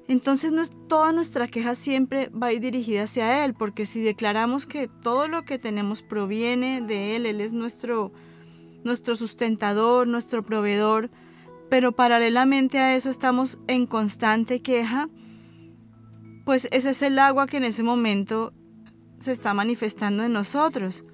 entonces 0.06 0.52
no 0.52 0.60
es, 0.60 0.70
toda 0.88 1.12
nuestra 1.12 1.48
queja 1.48 1.74
siempre 1.74 2.28
va 2.28 2.48
a 2.48 2.52
ir 2.52 2.60
dirigida 2.60 3.04
hacia 3.04 3.44
Él, 3.44 3.54
porque 3.54 3.86
si 3.86 4.02
declaramos 4.02 4.66
que 4.66 4.88
todo 4.88 5.28
lo 5.28 5.44
que 5.44 5.58
tenemos 5.58 6.02
proviene 6.02 6.82
de 6.82 7.16
Él, 7.16 7.26
Él 7.26 7.40
es 7.40 7.52
nuestro, 7.52 8.12
nuestro 8.84 9.16
sustentador, 9.16 10.06
nuestro 10.06 10.44
proveedor, 10.44 11.10
pero 11.70 11.92
paralelamente 11.92 12.78
a 12.78 12.94
eso 12.94 13.08
estamos 13.08 13.58
en 13.66 13.86
constante 13.86 14.60
queja, 14.60 15.08
pues 16.44 16.68
ese 16.70 16.90
es 16.90 17.00
el 17.02 17.18
agua 17.18 17.46
que 17.46 17.56
en 17.56 17.64
ese 17.64 17.82
momento 17.82 18.52
se 19.18 19.32
está 19.32 19.54
manifestando 19.54 20.22
en 20.24 20.34
nosotros. 20.34 21.06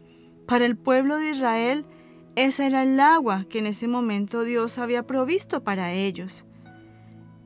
Para 0.46 0.66
el 0.66 0.76
pueblo 0.76 1.16
de 1.16 1.30
Israel, 1.30 1.86
esa 2.34 2.66
era 2.66 2.82
el 2.82 2.98
agua 2.98 3.44
que 3.48 3.60
en 3.60 3.66
ese 3.66 3.86
momento 3.86 4.42
Dios 4.42 4.78
había 4.78 5.06
provisto 5.06 5.62
para 5.62 5.92
ellos. 5.92 6.44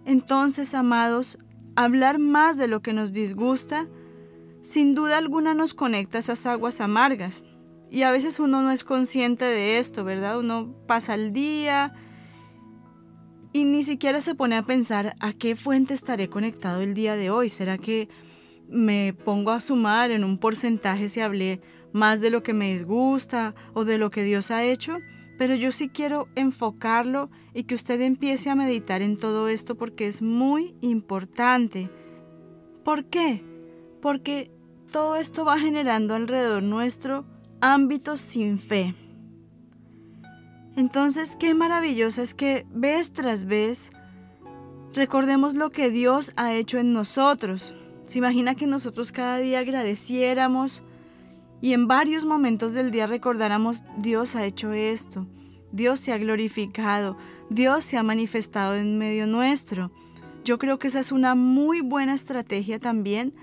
Entonces, 0.05 0.75
amados, 0.75 1.39
hablar 1.77 2.19
más 2.19 2.57
de 2.57 2.69
lo 2.69 2.83
que 2.83 2.93
nos 2.93 3.13
disgusta, 3.13 3.89
sin 4.63 4.95
duda 4.95 5.19
alguna 5.19 5.55
nos 5.55 5.75
conecta 5.75 6.19
a 6.19 6.21
esas 6.21 6.47
aguas 6.47 6.81
amargas. 6.81 7.45
Y 7.91 8.03
a 8.03 8.11
veces 8.11 8.41
uno 8.41 8.63
no 8.63 8.71
es 8.71 8.83
consciente 8.83 9.45
de 9.45 9.79
esto, 9.79 10.05
¿verdad? 10.05 10.39
Uno 10.39 10.75
pasa 10.87 11.15
el 11.15 11.33
día 11.33 11.95
y 13.53 13.67
ni 13.67 13.83
siquiera 13.83 14.21
se 14.21 14.35
pone 14.35 14.57
a 14.57 14.67
pensar 14.67 15.15
a 15.21 15.33
qué 15.33 15.55
fuente 15.55 15.95
estaré 15.95 16.29
conectado 16.29 16.83
el 16.83 16.95
día 16.95 17.15
de 17.15 17.31
hoy. 17.31 17.49
¿Será 17.49 17.79
que 17.79 18.09
me 18.69 19.13
pongo 19.13 19.53
a 19.53 19.61
sumar 19.61 20.11
en 20.11 20.25
un 20.25 20.39
porcentaje 20.39 21.09
si 21.09 21.21
hablé 21.21 21.61
más 21.93 22.21
de 22.21 22.31
lo 22.31 22.43
que 22.43 22.53
me 22.53 22.73
disgusta 22.73 23.55
o 23.73 23.85
de 23.85 23.99
lo 23.99 24.11
que 24.11 24.25
Dios 24.25 24.51
ha 24.51 24.65
hecho? 24.65 24.99
Pero 25.39 25.55
yo 25.55 25.73
sí 25.73 25.89
quiero 25.89 26.29
enfocarlo 26.35 27.31
y 27.53 27.65
que 27.65 27.75
usted 27.75 28.01
empiece 28.01 28.51
a 28.51 28.55
meditar 28.55 29.03
en 29.03 29.17
todo 29.17 29.49
esto 29.49 29.75
porque 29.75 30.07
es 30.07 30.23
muy 30.23 30.77
importante. 30.81 31.91
¿Por 32.85 33.07
qué? 33.07 33.43
Porque 34.01 34.51
todo 34.93 35.17
esto 35.17 35.45
va 35.45 35.59
generando 35.59 36.15
alrededor 36.15 36.63
nuestro 36.63 37.25
ámbitos 37.61 38.21
sin 38.21 38.59
fe. 38.59 38.95
Entonces, 40.77 41.37
qué 41.37 41.55
maravilloso 41.55 42.21
es 42.23 42.35
que 42.35 42.67
vez 42.71 43.13
tras 43.13 43.45
vez 43.45 43.91
recordemos 44.93 45.55
lo 45.55 45.71
que 45.71 45.91
Dios 45.91 46.33
ha 46.37 46.53
hecho 46.53 46.79
en 46.79 46.93
nosotros. 46.93 47.75
Se 48.05 48.19
imagina 48.19 48.55
que 48.55 48.67
nosotros 48.67 49.13
cada 49.13 49.39
día 49.39 49.61
agradeciéramos 49.61 50.83
y 51.61 51.73
en 51.73 51.89
varios 51.89 52.25
momentos 52.25 52.75
del 52.75 52.91
día 52.91 53.07
recordáramos, 53.07 53.85
Dios 53.99 54.37
ha 54.37 54.45
hecho 54.45 54.73
esto, 54.73 55.27
Dios 55.73 55.99
se 56.01 56.13
ha 56.13 56.19
glorificado, 56.19 57.17
Dios 57.51 57.85
se 57.85 57.97
ha 57.97 58.03
manifestado 58.03 58.77
en 58.77 58.99
medio 58.99 59.27
nuestro. 59.27 59.91
Yo 60.45 60.59
creo 60.59 60.79
que 60.79 60.89
esa 60.89 61.01
es 61.01 61.11
una 61.11 61.35
muy 61.35 61.81
buena 61.81 62.15
estrategia 62.15 62.79
también 62.79 63.35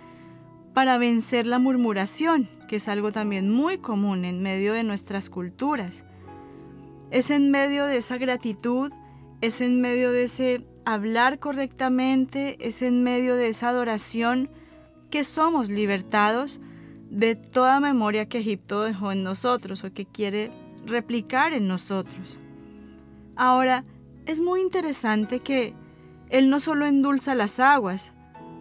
para 0.73 0.97
vencer 0.97 1.47
la 1.47 1.59
murmuración, 1.59 2.49
que 2.67 2.77
es 2.77 2.87
algo 2.87 3.11
también 3.11 3.49
muy 3.49 3.79
común 3.79 4.23
en 4.23 4.41
medio 4.41 4.73
de 4.73 4.83
nuestras 4.83 5.29
culturas. 5.29 6.05
Es 7.09 7.31
en 7.31 7.51
medio 7.51 7.85
de 7.85 7.97
esa 7.97 8.17
gratitud, 8.17 8.91
es 9.41 9.59
en 9.59 9.81
medio 9.81 10.11
de 10.11 10.23
ese 10.23 10.65
hablar 10.85 11.39
correctamente, 11.39 12.55
es 12.65 12.81
en 12.81 13.03
medio 13.03 13.35
de 13.35 13.49
esa 13.49 13.69
adoración 13.69 14.49
que 15.09 15.23
somos 15.23 15.69
libertados 15.69 16.59
de 17.11 17.35
toda 17.35 17.81
memoria 17.81 18.27
que 18.27 18.39
Egipto 18.39 18.81
dejó 18.81 19.11
en 19.11 19.21
nosotros 19.21 19.83
o 19.83 19.93
que 19.93 20.05
quiere 20.05 20.49
replicar 20.85 21.53
en 21.53 21.67
nosotros. 21.67 22.39
Ahora, 23.35 23.83
es 24.25 24.39
muy 24.39 24.61
interesante 24.61 25.41
que 25.41 25.73
Él 26.29 26.49
no 26.49 26.61
solo 26.61 26.85
endulza 26.85 27.35
las 27.35 27.59
aguas, 27.59 28.13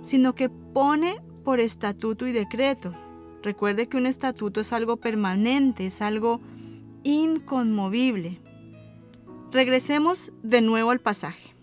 sino 0.03 0.35
que 0.35 0.49
pone 0.49 1.21
por 1.45 1.61
estatuto 1.61 2.27
y 2.27 2.33
decreto. 2.33 2.93
Recuerde 3.43 3.89
que 3.89 3.97
un 3.97 4.07
estatuto 4.07 4.61
es 4.61 4.73
algo 4.73 4.97
permanente, 4.97 5.87
es 5.87 6.03
algo 6.03 6.41
inconmovible. 7.05 8.41
Regresemos 9.53 10.33
de 10.43 10.61
nuevo 10.61 10.91
al 10.91 11.01
pasaje. 11.01 11.55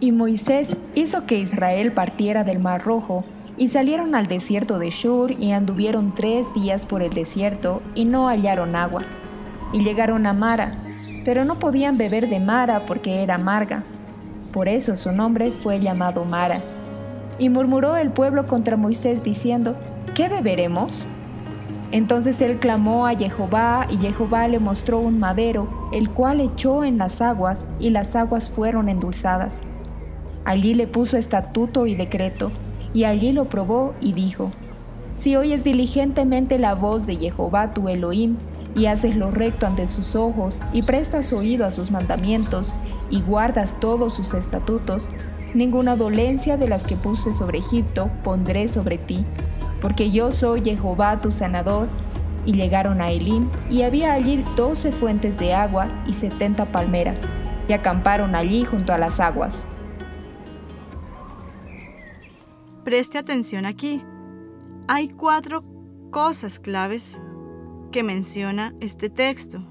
Y 0.00 0.12
Moisés 0.12 0.78
hizo 0.94 1.26
que 1.26 1.38
Israel 1.38 1.92
partiera 1.92 2.42
del 2.42 2.58
Mar 2.58 2.82
Rojo, 2.82 3.24
y 3.60 3.68
salieron 3.68 4.14
al 4.14 4.26
desierto 4.26 4.78
de 4.78 4.88
Shur 4.88 5.32
y 5.32 5.52
anduvieron 5.52 6.14
tres 6.14 6.52
días 6.54 6.86
por 6.86 7.02
el 7.02 7.10
desierto 7.10 7.82
y 7.94 8.06
no 8.06 8.26
hallaron 8.26 8.74
agua. 8.74 9.02
Y 9.74 9.84
llegaron 9.84 10.24
a 10.24 10.32
Mara, 10.32 10.78
pero 11.26 11.44
no 11.44 11.58
podían 11.58 11.98
beber 11.98 12.30
de 12.30 12.40
Mara 12.40 12.86
porque 12.86 13.22
era 13.22 13.34
amarga. 13.34 13.84
Por 14.50 14.66
eso 14.66 14.96
su 14.96 15.12
nombre 15.12 15.52
fue 15.52 15.78
llamado 15.78 16.24
Mara. 16.24 16.62
Y 17.38 17.50
murmuró 17.50 17.98
el 17.98 18.10
pueblo 18.10 18.46
contra 18.46 18.78
Moisés 18.78 19.22
diciendo, 19.22 19.76
¿qué 20.14 20.30
beberemos? 20.30 21.06
Entonces 21.92 22.40
él 22.40 22.58
clamó 22.60 23.06
a 23.06 23.14
Jehová 23.14 23.86
y 23.90 23.98
Jehová 23.98 24.48
le 24.48 24.58
mostró 24.58 25.00
un 25.00 25.18
madero, 25.18 25.68
el 25.92 26.08
cual 26.08 26.40
echó 26.40 26.82
en 26.82 26.96
las 26.96 27.20
aguas 27.20 27.66
y 27.78 27.90
las 27.90 28.16
aguas 28.16 28.48
fueron 28.48 28.88
endulzadas. 28.88 29.60
Allí 30.44 30.74
le 30.74 30.86
puso 30.86 31.16
estatuto 31.16 31.86
y 31.86 31.94
decreto, 31.94 32.50
y 32.94 33.04
allí 33.04 33.32
lo 33.32 33.44
probó 33.44 33.94
y 34.00 34.12
dijo, 34.12 34.52
Si 35.14 35.36
oyes 35.36 35.64
diligentemente 35.64 36.58
la 36.58 36.74
voz 36.74 37.06
de 37.06 37.16
Jehová 37.16 37.74
tu 37.74 37.88
Elohim, 37.88 38.36
y 38.74 38.86
haces 38.86 39.16
lo 39.16 39.30
recto 39.30 39.66
ante 39.66 39.86
sus 39.86 40.14
ojos, 40.16 40.60
y 40.72 40.82
prestas 40.82 41.32
oído 41.32 41.66
a 41.66 41.72
sus 41.72 41.90
mandamientos, 41.90 42.74
y 43.10 43.20
guardas 43.20 43.78
todos 43.80 44.14
sus 44.14 44.34
estatutos, 44.34 45.08
ninguna 45.54 45.96
dolencia 45.96 46.56
de 46.56 46.68
las 46.68 46.86
que 46.86 46.96
puse 46.96 47.32
sobre 47.32 47.58
Egipto 47.58 48.10
pondré 48.22 48.68
sobre 48.68 48.98
ti, 48.98 49.24
porque 49.82 50.10
yo 50.10 50.30
soy 50.30 50.62
Jehová 50.62 51.20
tu 51.20 51.30
sanador. 51.30 51.88
Y 52.46 52.54
llegaron 52.54 53.02
a 53.02 53.10
Elim, 53.10 53.50
y 53.68 53.82
había 53.82 54.14
allí 54.14 54.42
doce 54.56 54.92
fuentes 54.92 55.38
de 55.38 55.52
agua 55.52 55.88
y 56.06 56.14
setenta 56.14 56.72
palmeras, 56.72 57.20
y 57.68 57.74
acamparon 57.74 58.34
allí 58.34 58.64
junto 58.64 58.94
a 58.94 58.98
las 58.98 59.20
aguas. 59.20 59.66
Preste 62.84 63.18
atención 63.18 63.66
aquí. 63.66 64.02
Hay 64.88 65.08
cuatro 65.08 65.62
cosas 66.10 66.58
claves 66.58 67.20
que 67.92 68.02
menciona 68.02 68.74
este 68.80 69.10
texto. 69.10 69.62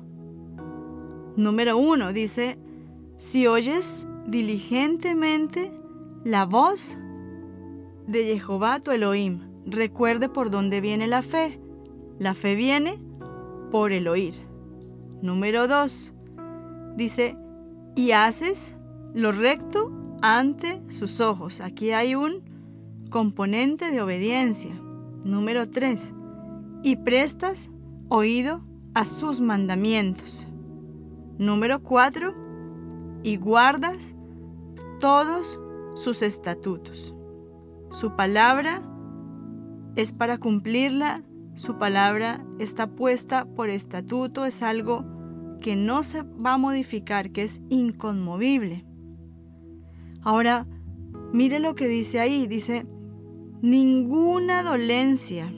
Número 1.35 1.77
uno 1.77 2.13
dice, 2.13 2.59
si 3.17 3.47
oyes 3.47 4.07
diligentemente 4.27 5.71
la 6.23 6.45
voz 6.45 6.97
de 8.07 8.39
Jehová 8.39 8.79
tu 8.79 8.91
Elohim, 8.91 9.41
recuerde 9.65 10.29
por 10.29 10.51
dónde 10.51 10.81
viene 10.81 11.07
la 11.07 11.21
fe. 11.21 11.59
La 12.19 12.33
fe 12.33 12.55
viene 12.55 12.99
por 13.71 13.91
el 13.91 14.07
oír. 14.07 14.35
Número 15.21 15.67
dos, 15.67 16.13
dice, 16.95 17.37
y 17.95 18.11
haces 18.11 18.75
lo 19.13 19.31
recto 19.31 19.91
ante 20.21 20.81
sus 20.89 21.19
ojos. 21.19 21.61
Aquí 21.61 21.91
hay 21.91 22.15
un 22.15 22.48
componente 23.09 23.91
de 23.91 24.01
obediencia. 24.01 24.71
Número 25.23 25.69
3. 25.69 26.13
Y 26.83 26.95
prestas 26.97 27.69
oído 28.07 28.61
a 28.93 29.05
sus 29.05 29.41
mandamientos. 29.41 30.47
Número 31.37 31.81
4. 31.81 32.33
Y 33.23 33.37
guardas 33.37 34.15
todos 34.99 35.59
sus 35.95 36.21
estatutos. 36.21 37.13
Su 37.89 38.15
palabra 38.15 38.81
es 39.95 40.13
para 40.13 40.37
cumplirla, 40.37 41.23
su 41.55 41.77
palabra 41.77 42.45
está 42.59 42.87
puesta 42.87 43.45
por 43.45 43.69
estatuto, 43.69 44.45
es 44.45 44.61
algo 44.61 45.03
que 45.59 45.75
no 45.75 46.03
se 46.03 46.21
va 46.21 46.53
a 46.53 46.57
modificar, 46.57 47.31
que 47.31 47.43
es 47.43 47.61
inconmovible. 47.69 48.85
Ahora, 50.21 50.67
mire 51.33 51.59
lo 51.59 51.75
que 51.75 51.87
dice 51.87 52.19
ahí, 52.19 52.47
dice, 52.47 52.85
ninguna 53.61 54.63
dolencia 54.63 55.53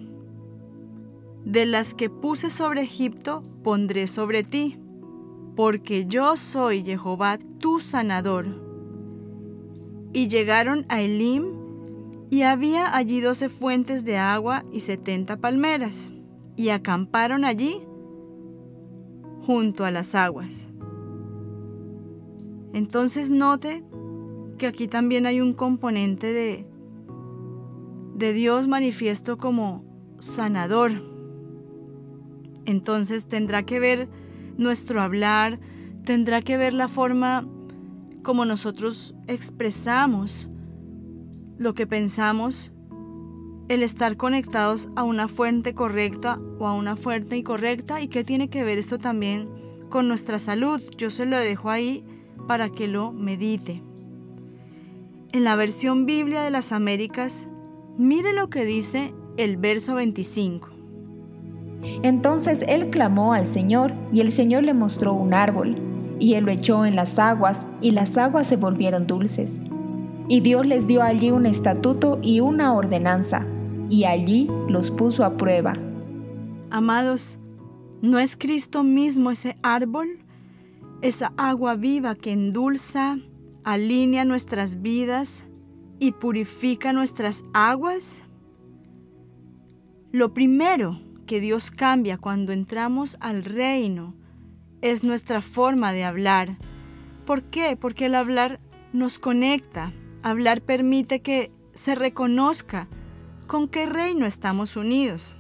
de 1.46 1.66
las 1.66 1.94
que 1.94 2.10
puse 2.10 2.50
sobre 2.50 2.82
Egipto 2.82 3.44
pondré 3.64 4.08
sobre 4.08 4.44
ti, 4.44 4.78
porque 5.56 6.06
yo 6.06 6.38
soy 6.38 6.84
Jehová 6.84 7.38
tu 7.60 7.80
sanador. 7.80 8.48
Y 10.14 10.28
llegaron 10.28 10.86
a 10.90 11.02
Elim, 11.02 11.60
y 12.30 12.44
había 12.44 12.96
allí 12.96 13.20
doce 13.20 13.50
fuentes 13.50 14.06
de 14.06 14.18
agua 14.18 14.64
y 14.72 14.80
setenta 14.82 15.38
palmeras, 15.38 16.22
y 16.56 16.70
acamparon 16.70 17.44
allí 17.44 17.82
junto 19.46 19.84
a 19.84 19.92
las 19.92 20.16
aguas. 20.16 20.70
Entonces 22.74 23.32
note 23.32 23.84
que 24.58 24.68
aquí 24.68 24.88
también 24.88 25.26
hay 25.26 25.42
un 25.42 25.54
componente 25.54 26.32
de 26.32 26.66
de 28.22 28.34
Dios 28.34 28.68
manifiesto 28.68 29.40
como 29.40 29.84
sanador. 30.20 30.92
Entonces 32.66 33.28
tendrá 33.28 33.64
que 33.64 33.80
ver 33.80 34.08
nuestro 34.58 35.02
hablar, 35.02 35.60
tendrá 36.06 36.44
que 36.44 36.56
ver 36.56 36.76
la 36.76 36.88
forma 36.88 37.48
como 38.22 38.46
nosotros 38.46 39.16
expresamos 39.26 40.48
lo 41.58 41.74
que 41.74 41.88
pensamos, 41.88 42.72
el 43.70 43.82
estar 43.82 44.16
conectados 44.18 44.90
a 44.96 45.04
una 45.04 45.28
fuente 45.28 45.74
correcta 45.74 46.40
o 46.60 46.68
a 46.68 46.76
una 46.76 46.96
fuente 46.96 47.38
incorrecta 47.38 48.02
y 48.02 48.08
qué 48.08 48.24
tiene 48.24 48.50
que 48.50 48.64
ver 48.64 48.78
esto 48.78 49.00
también 49.00 49.50
con 49.90 50.08
nuestra 50.08 50.38
salud. 50.38 50.80
Yo 50.96 51.10
se 51.10 51.26
lo 51.26 51.40
dejo 51.40 51.72
ahí 51.72 52.06
para 52.48 52.70
que 52.70 52.88
lo 52.88 53.12
medite. 53.12 53.82
En 55.32 55.44
la 55.44 55.56
versión 55.56 56.06
Biblia 56.06 56.44
de 56.44 56.52
las 56.52 56.72
Américas, 56.72 57.48
mire 57.98 58.34
lo 58.34 58.50
que 58.50 58.66
dice 58.66 59.14
el 59.38 59.58
verso 59.58 59.96
25. 59.96 60.70
Entonces 62.04 62.64
él 62.68 62.90
clamó 62.90 63.34
al 63.34 63.48
Señor 63.48 63.94
y 64.12 64.22
el 64.22 64.32
Señor 64.32 64.66
le 64.66 64.74
mostró 64.74 65.14
un 65.14 65.34
árbol 65.34 65.76
y 66.20 66.36
él 66.36 66.46
lo 66.46 66.52
echó 66.52 66.86
en 66.86 66.96
las 66.96 67.18
aguas 67.18 67.66
y 67.82 67.92
las 67.92 68.18
aguas 68.18 68.48
se 68.48 68.56
volvieron 68.56 69.08
dulces. 69.08 69.62
Y 70.28 70.42
Dios 70.42 70.66
les 70.66 70.88
dio 70.88 71.02
allí 71.02 71.32
un 71.32 71.46
estatuto 71.46 72.20
y 72.22 72.40
una 72.40 72.74
ordenanza 72.74 73.46
y 73.90 74.06
allí 74.06 74.50
los 74.68 74.92
puso 74.92 75.26
a 75.26 75.36
prueba. 75.36 75.74
Amados, 76.70 77.40
¿no 78.02 78.20
es 78.20 78.38
Cristo 78.38 78.84
mismo 78.84 79.32
ese 79.32 79.58
árbol? 79.64 80.20
Esa 81.02 81.34
agua 81.36 81.76
viva 81.76 82.16
que 82.16 82.32
endulza, 82.32 83.18
alinea 83.64 84.24
nuestras 84.24 84.82
vidas 84.82 85.46
y 86.02 86.14
purifica 86.14 86.94
nuestras 86.94 87.46
aguas? 87.54 88.24
Lo 90.12 90.34
primero 90.34 91.00
que 91.28 91.40
Dios 91.40 91.70
cambia 91.70 92.18
cuando 92.18 92.54
entramos 92.54 93.18
al 93.20 93.46
reino 93.46 94.16
es 94.82 95.04
nuestra 95.04 95.44
forma 95.44 95.94
de 95.94 96.04
hablar. 96.04 96.58
¿Por 97.28 97.44
qué? 97.44 97.78
Porque 97.80 98.08
el 98.08 98.16
hablar 98.16 98.60
nos 98.94 99.20
conecta. 99.20 99.94
Hablar 100.24 100.64
permite 100.64 101.22
que 101.22 101.52
se 101.76 101.94
reconozca 101.94 102.88
con 103.46 103.68
qué 103.68 103.86
reino 103.86 104.26
estamos 104.26 104.76
unidos. 104.76 105.38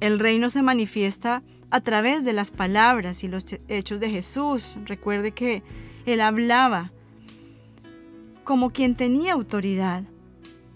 El 0.00 0.18
reino 0.18 0.50
se 0.50 0.62
manifiesta 0.62 1.42
a 1.70 1.80
través 1.80 2.22
de 2.22 2.34
las 2.34 2.50
palabras 2.50 3.24
y 3.24 3.28
los 3.28 3.46
hechos 3.68 3.98
de 3.98 4.10
Jesús. 4.10 4.76
Recuerde 4.84 5.32
que 5.32 5.62
Él 6.04 6.20
hablaba 6.20 6.92
como 8.44 8.70
quien 8.70 8.94
tenía 8.94 9.32
autoridad. 9.32 10.04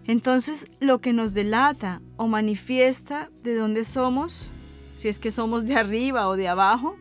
Entonces, 0.06 0.68
lo 0.78 1.00
que 1.00 1.12
nos 1.12 1.34
delata 1.34 2.00
o 2.16 2.28
manifiesta 2.28 3.30
de 3.42 3.56
dónde 3.56 3.84
somos, 3.84 4.50
si 4.96 5.08
es 5.08 5.18
que 5.18 5.30
somos 5.30 5.66
de 5.66 5.76
arriba 5.76 6.28
o 6.28 6.36
de 6.36 6.48
abajo, 6.48 6.96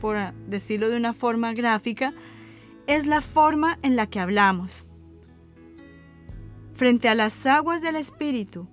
por 0.00 0.16
decirlo 0.46 0.88
de 0.88 0.96
una 0.96 1.12
forma 1.12 1.52
gráfica, 1.52 2.14
es 2.86 3.06
la 3.06 3.20
forma 3.20 3.78
en 3.82 3.96
la 3.96 4.06
que 4.06 4.20
hablamos. 4.20 4.84
Frente 6.74 7.08
a 7.08 7.14
las 7.14 7.46
aguas 7.46 7.82
del 7.82 7.96
Espíritu, 7.96 8.68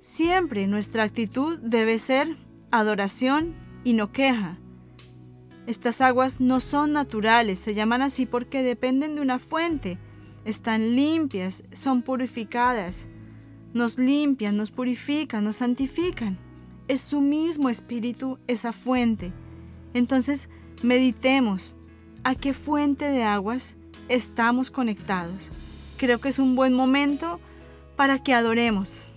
siempre 0.00 0.66
nuestra 0.66 1.02
actitud 1.02 1.58
debe 1.58 1.98
ser 1.98 2.36
adoración 2.70 3.54
y 3.82 3.94
no 3.94 4.12
queja. 4.12 4.58
Estas 5.66 6.00
aguas 6.00 6.40
no 6.40 6.60
son 6.60 6.92
naturales, 6.92 7.58
se 7.58 7.74
llaman 7.74 8.02
así 8.02 8.24
porque 8.24 8.62
dependen 8.62 9.16
de 9.16 9.20
una 9.20 9.38
fuente. 9.38 9.98
Están 10.46 10.94
limpias, 10.94 11.64
son 11.72 12.02
purificadas. 12.02 13.08
Nos 13.74 13.98
limpian, 13.98 14.56
nos 14.56 14.70
purifican, 14.70 15.42
nos 15.42 15.56
santifican. 15.56 16.38
Es 16.86 17.00
su 17.00 17.20
mismo 17.20 17.68
espíritu 17.68 18.38
esa 18.46 18.72
fuente. 18.72 19.32
Entonces, 19.92 20.48
meditemos 20.84 21.74
a 22.22 22.36
qué 22.36 22.54
fuente 22.54 23.10
de 23.10 23.24
aguas 23.24 23.76
estamos 24.08 24.70
conectados. 24.70 25.50
Creo 25.96 26.20
que 26.20 26.28
es 26.28 26.38
un 26.38 26.54
buen 26.54 26.74
momento 26.74 27.40
para 27.96 28.20
que 28.20 28.32
adoremos. 28.32 29.10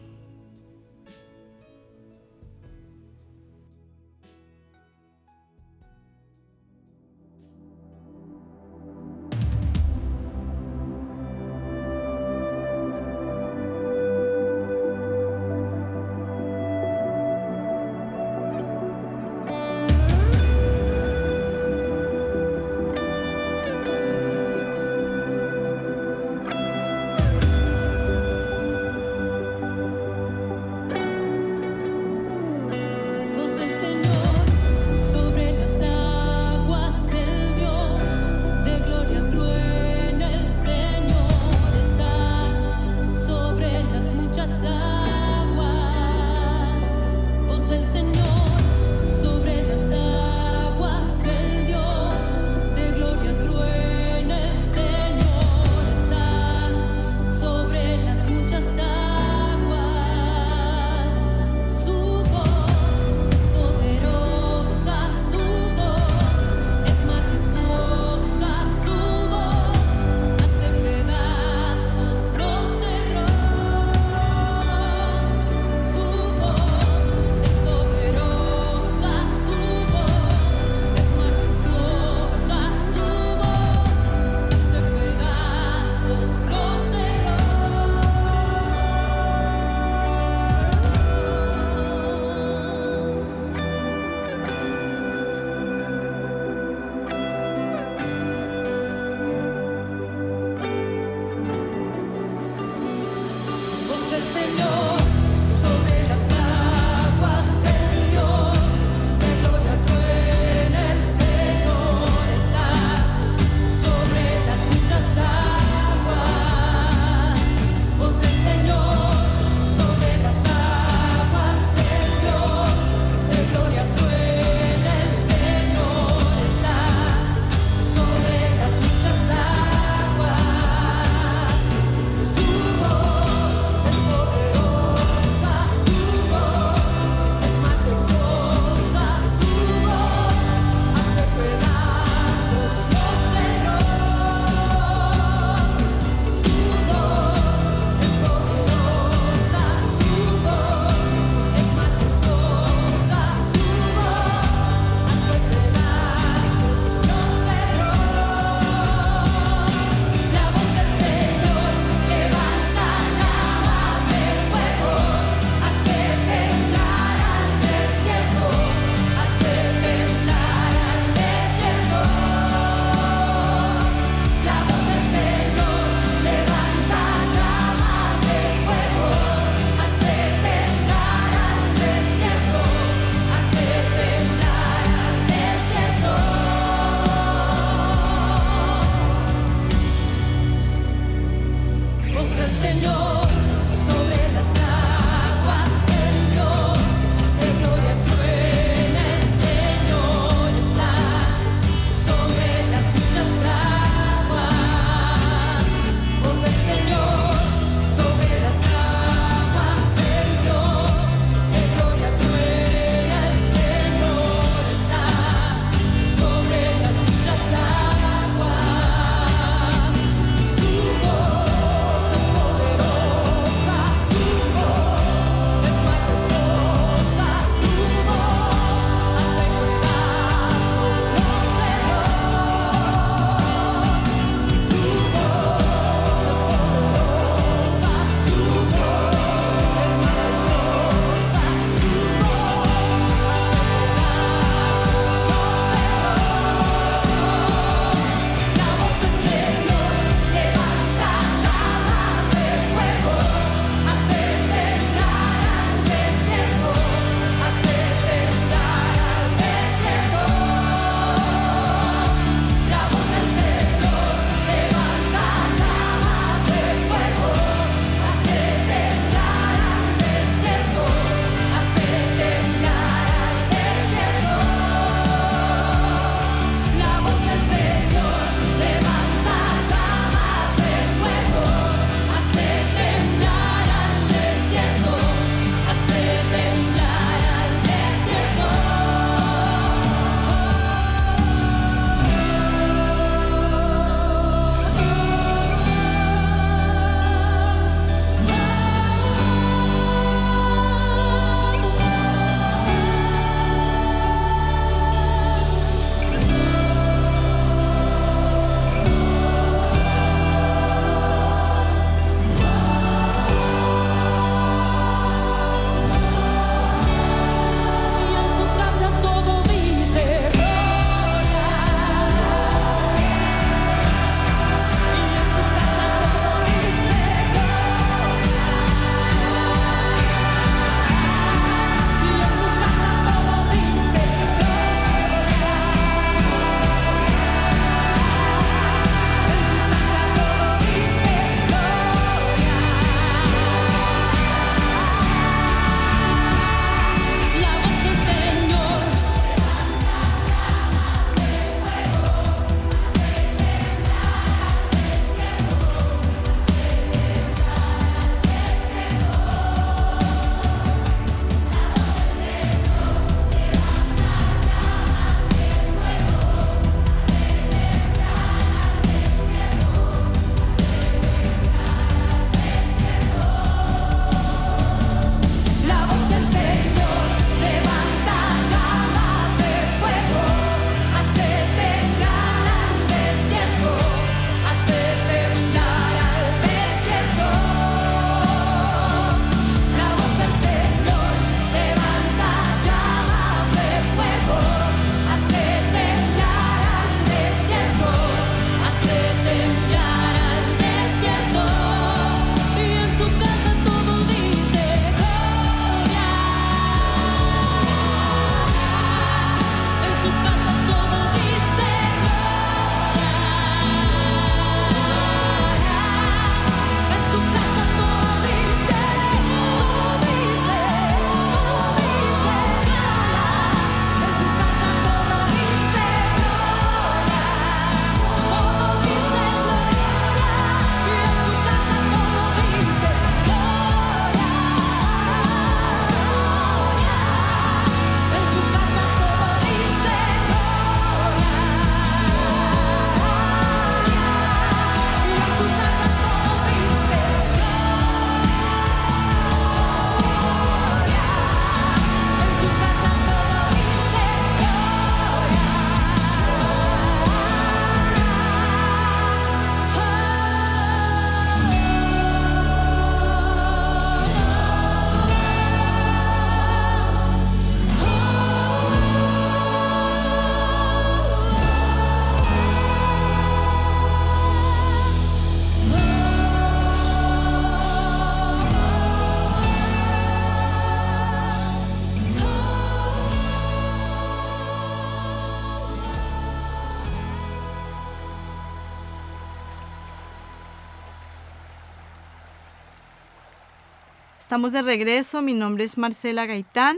Estamos 494.29 494.51
de 494.51 494.61
regreso, 494.61 495.23
mi 495.23 495.33
nombre 495.33 495.63
es 495.63 495.75
Marcela 495.75 496.27
Gaitán. 496.27 496.77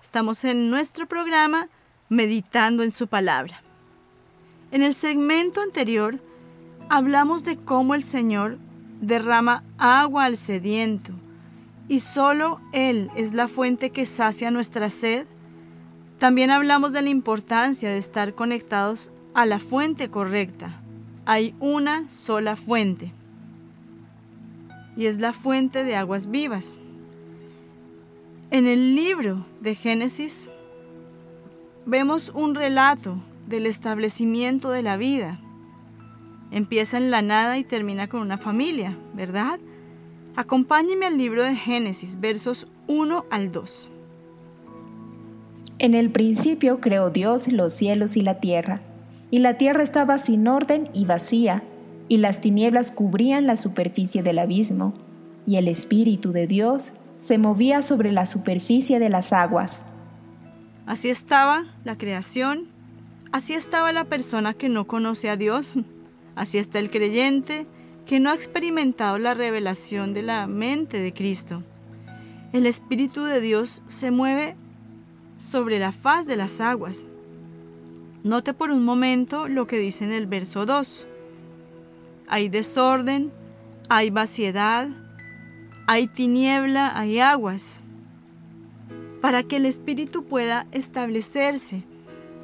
Estamos 0.00 0.44
en 0.44 0.70
nuestro 0.70 1.08
programa 1.08 1.68
Meditando 2.08 2.84
en 2.84 2.92
su 2.92 3.08
palabra. 3.08 3.60
En 4.70 4.84
el 4.84 4.94
segmento 4.94 5.60
anterior 5.60 6.20
hablamos 6.88 7.42
de 7.42 7.56
cómo 7.56 7.96
el 7.96 8.04
Señor 8.04 8.58
derrama 9.00 9.64
agua 9.78 10.26
al 10.26 10.36
sediento 10.36 11.10
y 11.88 11.98
solo 11.98 12.60
Él 12.70 13.10
es 13.16 13.32
la 13.32 13.48
fuente 13.48 13.90
que 13.90 14.06
sacia 14.06 14.52
nuestra 14.52 14.90
sed. 14.90 15.26
También 16.20 16.52
hablamos 16.52 16.92
de 16.92 17.02
la 17.02 17.08
importancia 17.08 17.90
de 17.90 17.98
estar 17.98 18.32
conectados 18.36 19.10
a 19.34 19.44
la 19.44 19.58
fuente 19.58 20.08
correcta. 20.08 20.70
Hay 21.26 21.52
una 21.58 22.08
sola 22.08 22.54
fuente 22.54 23.12
y 24.96 25.06
es 25.06 25.20
la 25.20 25.32
fuente 25.32 25.84
de 25.84 25.96
aguas 25.96 26.30
vivas. 26.30 26.78
En 28.50 28.66
el 28.66 28.94
libro 28.94 29.46
de 29.60 29.74
Génesis 29.74 30.48
vemos 31.86 32.30
un 32.34 32.54
relato 32.54 33.18
del 33.46 33.66
establecimiento 33.66 34.70
de 34.70 34.82
la 34.82 34.96
vida. 34.96 35.40
Empieza 36.50 36.96
en 36.98 37.10
la 37.10 37.22
nada 37.22 37.58
y 37.58 37.64
termina 37.64 38.08
con 38.08 38.20
una 38.20 38.38
familia, 38.38 38.96
¿verdad? 39.14 39.58
Acompáñeme 40.36 41.06
al 41.06 41.18
libro 41.18 41.42
de 41.42 41.56
Génesis, 41.56 42.20
versos 42.20 42.66
1 42.86 43.26
al 43.30 43.50
2. 43.50 43.90
En 45.78 45.94
el 45.94 46.10
principio 46.10 46.80
creó 46.80 47.10
Dios 47.10 47.48
los 47.48 47.72
cielos 47.72 48.16
y 48.16 48.22
la 48.22 48.38
tierra, 48.40 48.80
y 49.30 49.40
la 49.40 49.58
tierra 49.58 49.82
estaba 49.82 50.18
sin 50.18 50.46
orden 50.46 50.88
y 50.92 51.04
vacía, 51.04 51.64
y 52.08 52.18
las 52.18 52.40
tinieblas 52.40 52.90
cubrían 52.90 53.46
la 53.46 53.56
superficie 53.56 54.22
del 54.22 54.38
abismo, 54.38 54.94
y 55.46 55.56
el 55.56 55.68
Espíritu 55.68 56.32
de 56.32 56.46
Dios 56.46 56.92
se 57.18 57.38
movía 57.38 57.82
sobre 57.82 58.12
la 58.12 58.26
superficie 58.26 58.98
de 58.98 59.08
las 59.08 59.32
aguas. 59.32 59.86
Así 60.86 61.08
estaba 61.08 61.64
la 61.84 61.96
creación, 61.96 62.68
así 63.32 63.54
estaba 63.54 63.92
la 63.92 64.04
persona 64.04 64.54
que 64.54 64.68
no 64.68 64.86
conoce 64.86 65.30
a 65.30 65.36
Dios, 65.36 65.74
así 66.34 66.58
está 66.58 66.78
el 66.78 66.90
creyente 66.90 67.66
que 68.06 68.20
no 68.20 68.30
ha 68.30 68.34
experimentado 68.34 69.18
la 69.18 69.32
revelación 69.32 70.12
de 70.12 70.22
la 70.22 70.46
mente 70.46 71.00
de 71.00 71.14
Cristo. 71.14 71.62
El 72.52 72.66
Espíritu 72.66 73.24
de 73.24 73.40
Dios 73.40 73.82
se 73.86 74.10
mueve 74.10 74.56
sobre 75.38 75.78
la 75.78 75.92
faz 75.92 76.26
de 76.26 76.36
las 76.36 76.60
aguas. 76.60 77.04
Note 78.22 78.54
por 78.54 78.70
un 78.70 78.84
momento 78.84 79.48
lo 79.48 79.66
que 79.66 79.78
dice 79.78 80.04
en 80.04 80.12
el 80.12 80.26
verso 80.26 80.66
2. 80.66 81.06
Hay 82.26 82.48
desorden, 82.48 83.32
hay 83.88 84.10
vaciedad, 84.10 84.88
hay 85.86 86.06
tiniebla, 86.06 86.98
hay 86.98 87.20
aguas. 87.20 87.80
Para 89.20 89.42
que 89.42 89.56
el 89.56 89.66
espíritu 89.66 90.24
pueda 90.24 90.66
establecerse, 90.72 91.84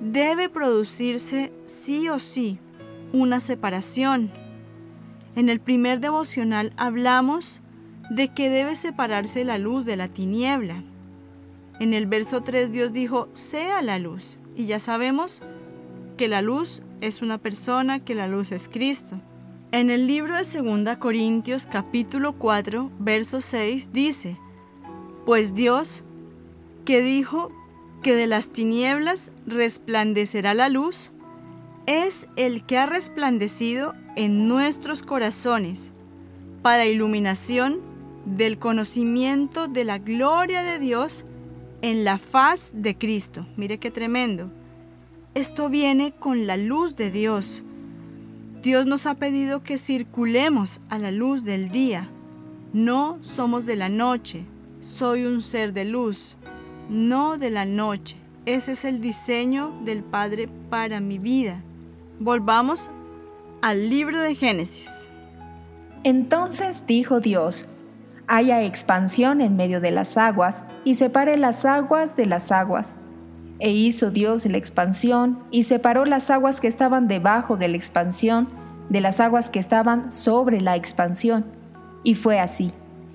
debe 0.00 0.48
producirse 0.48 1.52
sí 1.66 2.08
o 2.08 2.18
sí 2.18 2.58
una 3.12 3.40
separación. 3.40 4.30
En 5.36 5.48
el 5.48 5.60
primer 5.60 6.00
devocional 6.00 6.72
hablamos 6.76 7.60
de 8.10 8.28
que 8.28 8.50
debe 8.50 8.76
separarse 8.76 9.44
la 9.44 9.58
luz 9.58 9.84
de 9.84 9.96
la 9.96 10.08
tiniebla. 10.08 10.82
En 11.78 11.94
el 11.94 12.06
verso 12.06 12.42
3 12.42 12.72
Dios 12.72 12.92
dijo, 12.92 13.28
sea 13.32 13.82
la 13.82 13.98
luz. 13.98 14.38
Y 14.56 14.66
ya 14.66 14.78
sabemos 14.78 15.42
que 16.16 16.28
la 16.28 16.42
luz 16.42 16.82
es 17.00 17.22
una 17.22 17.38
persona, 17.38 18.00
que 18.00 18.14
la 18.14 18.26
luz 18.28 18.52
es 18.52 18.68
Cristo. 18.68 19.20
En 19.72 19.88
el 19.88 20.08
libro 20.08 20.34
de 20.34 20.42
2 20.42 20.96
Corintios 20.96 21.68
capítulo 21.68 22.32
4, 22.32 22.90
verso 22.98 23.40
6 23.40 23.92
dice, 23.92 24.36
Pues 25.24 25.54
Dios, 25.54 26.02
que 26.84 27.02
dijo 27.02 27.52
que 28.02 28.16
de 28.16 28.26
las 28.26 28.50
tinieblas 28.50 29.30
resplandecerá 29.46 30.54
la 30.54 30.68
luz, 30.68 31.12
es 31.86 32.26
el 32.34 32.66
que 32.66 32.78
ha 32.78 32.86
resplandecido 32.86 33.94
en 34.16 34.48
nuestros 34.48 35.04
corazones 35.04 35.92
para 36.62 36.86
iluminación 36.86 37.80
del 38.24 38.58
conocimiento 38.58 39.68
de 39.68 39.84
la 39.84 39.98
gloria 39.98 40.64
de 40.64 40.80
Dios 40.80 41.24
en 41.80 42.02
la 42.02 42.18
faz 42.18 42.72
de 42.74 42.98
Cristo. 42.98 43.46
Mire 43.56 43.78
qué 43.78 43.92
tremendo. 43.92 44.50
Esto 45.34 45.68
viene 45.68 46.10
con 46.10 46.48
la 46.48 46.56
luz 46.56 46.96
de 46.96 47.12
Dios 47.12 47.62
Dios 48.62 48.84
nos 48.84 49.06
ha 49.06 49.14
pedido 49.14 49.62
que 49.62 49.78
circulemos 49.78 50.80
a 50.90 50.98
la 50.98 51.10
luz 51.10 51.44
del 51.44 51.70
día. 51.70 52.08
No 52.74 53.16
somos 53.22 53.64
de 53.64 53.74
la 53.74 53.88
noche, 53.88 54.44
soy 54.80 55.24
un 55.24 55.40
ser 55.40 55.72
de 55.72 55.86
luz, 55.86 56.36
no 56.90 57.38
de 57.38 57.50
la 57.50 57.64
noche. 57.64 58.16
Ese 58.44 58.72
es 58.72 58.84
el 58.84 59.00
diseño 59.00 59.72
del 59.84 60.02
Padre 60.02 60.50
para 60.68 61.00
mi 61.00 61.18
vida. 61.18 61.62
Volvamos 62.18 62.90
al 63.62 63.88
libro 63.88 64.20
de 64.20 64.34
Génesis. 64.34 65.08
Entonces 66.04 66.84
dijo 66.86 67.20
Dios, 67.20 67.66
haya 68.26 68.62
expansión 68.62 69.40
en 69.40 69.56
medio 69.56 69.80
de 69.80 69.90
las 69.90 70.18
aguas 70.18 70.64
y 70.84 70.96
separe 70.96 71.38
las 71.38 71.64
aguas 71.64 72.14
de 72.14 72.26
las 72.26 72.52
aguas. 72.52 72.94
E 73.60 73.70
hizo 73.70 74.10
Dios 74.10 74.46
la 74.46 74.56
expansión 74.56 75.38
y 75.50 75.64
separó 75.64 76.04
las 76.06 76.30
aguas 76.30 76.60
que 76.60 76.68
estaban 76.68 77.08
debajo 77.08 77.56
de 77.56 77.68
la 77.68 77.76
expansión 77.76 78.48
de 78.90 79.00
las 79.00 79.20
aguas 79.20 79.48
que 79.48 79.58
estaban 79.60 80.12
sobre 80.12 80.60
la 80.60 80.76
expansión. 80.76 81.46
Y 82.02 82.16
fue 82.16 82.40
así. 82.40 82.72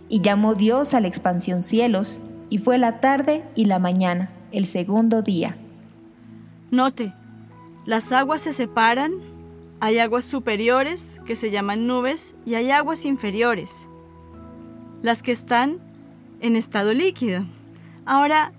Y 0.09 0.21
llamó 0.21 0.55
Dios 0.55 0.93
a 0.93 1.01
la 1.01 1.07
expansión 1.07 1.61
cielos, 1.61 2.21
y 2.49 2.59
fue 2.59 2.77
la 2.77 2.99
tarde 3.01 3.43
y 3.55 3.65
la 3.65 3.79
mañana, 3.79 4.31
el 4.51 4.65
segundo 4.65 5.21
día. 5.21 5.57
Note, 6.71 7.13
las 7.85 8.11
aguas 8.11 8.41
se 8.41 8.53
separan, 8.53 9.13
hay 9.79 9.99
aguas 9.99 10.25
superiores 10.25 11.19
que 11.25 11.35
se 11.35 11.51
llaman 11.51 11.87
nubes 11.87 12.35
y 12.45 12.55
hay 12.55 12.71
aguas 12.71 13.03
inferiores, 13.05 13.87
las 15.01 15.21
que 15.21 15.31
están 15.31 15.79
en 16.39 16.55
estado 16.55 16.93
líquido. 16.93 17.45
Ahora, 18.05 18.53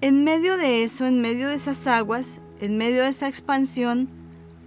en 0.00 0.24
medio 0.24 0.56
de 0.56 0.82
eso, 0.82 1.06
en 1.06 1.20
medio 1.20 1.48
de 1.48 1.54
esas 1.54 1.86
aguas, 1.86 2.40
en 2.60 2.78
medio 2.78 3.02
de 3.02 3.08
esa 3.08 3.28
expansión, 3.28 4.08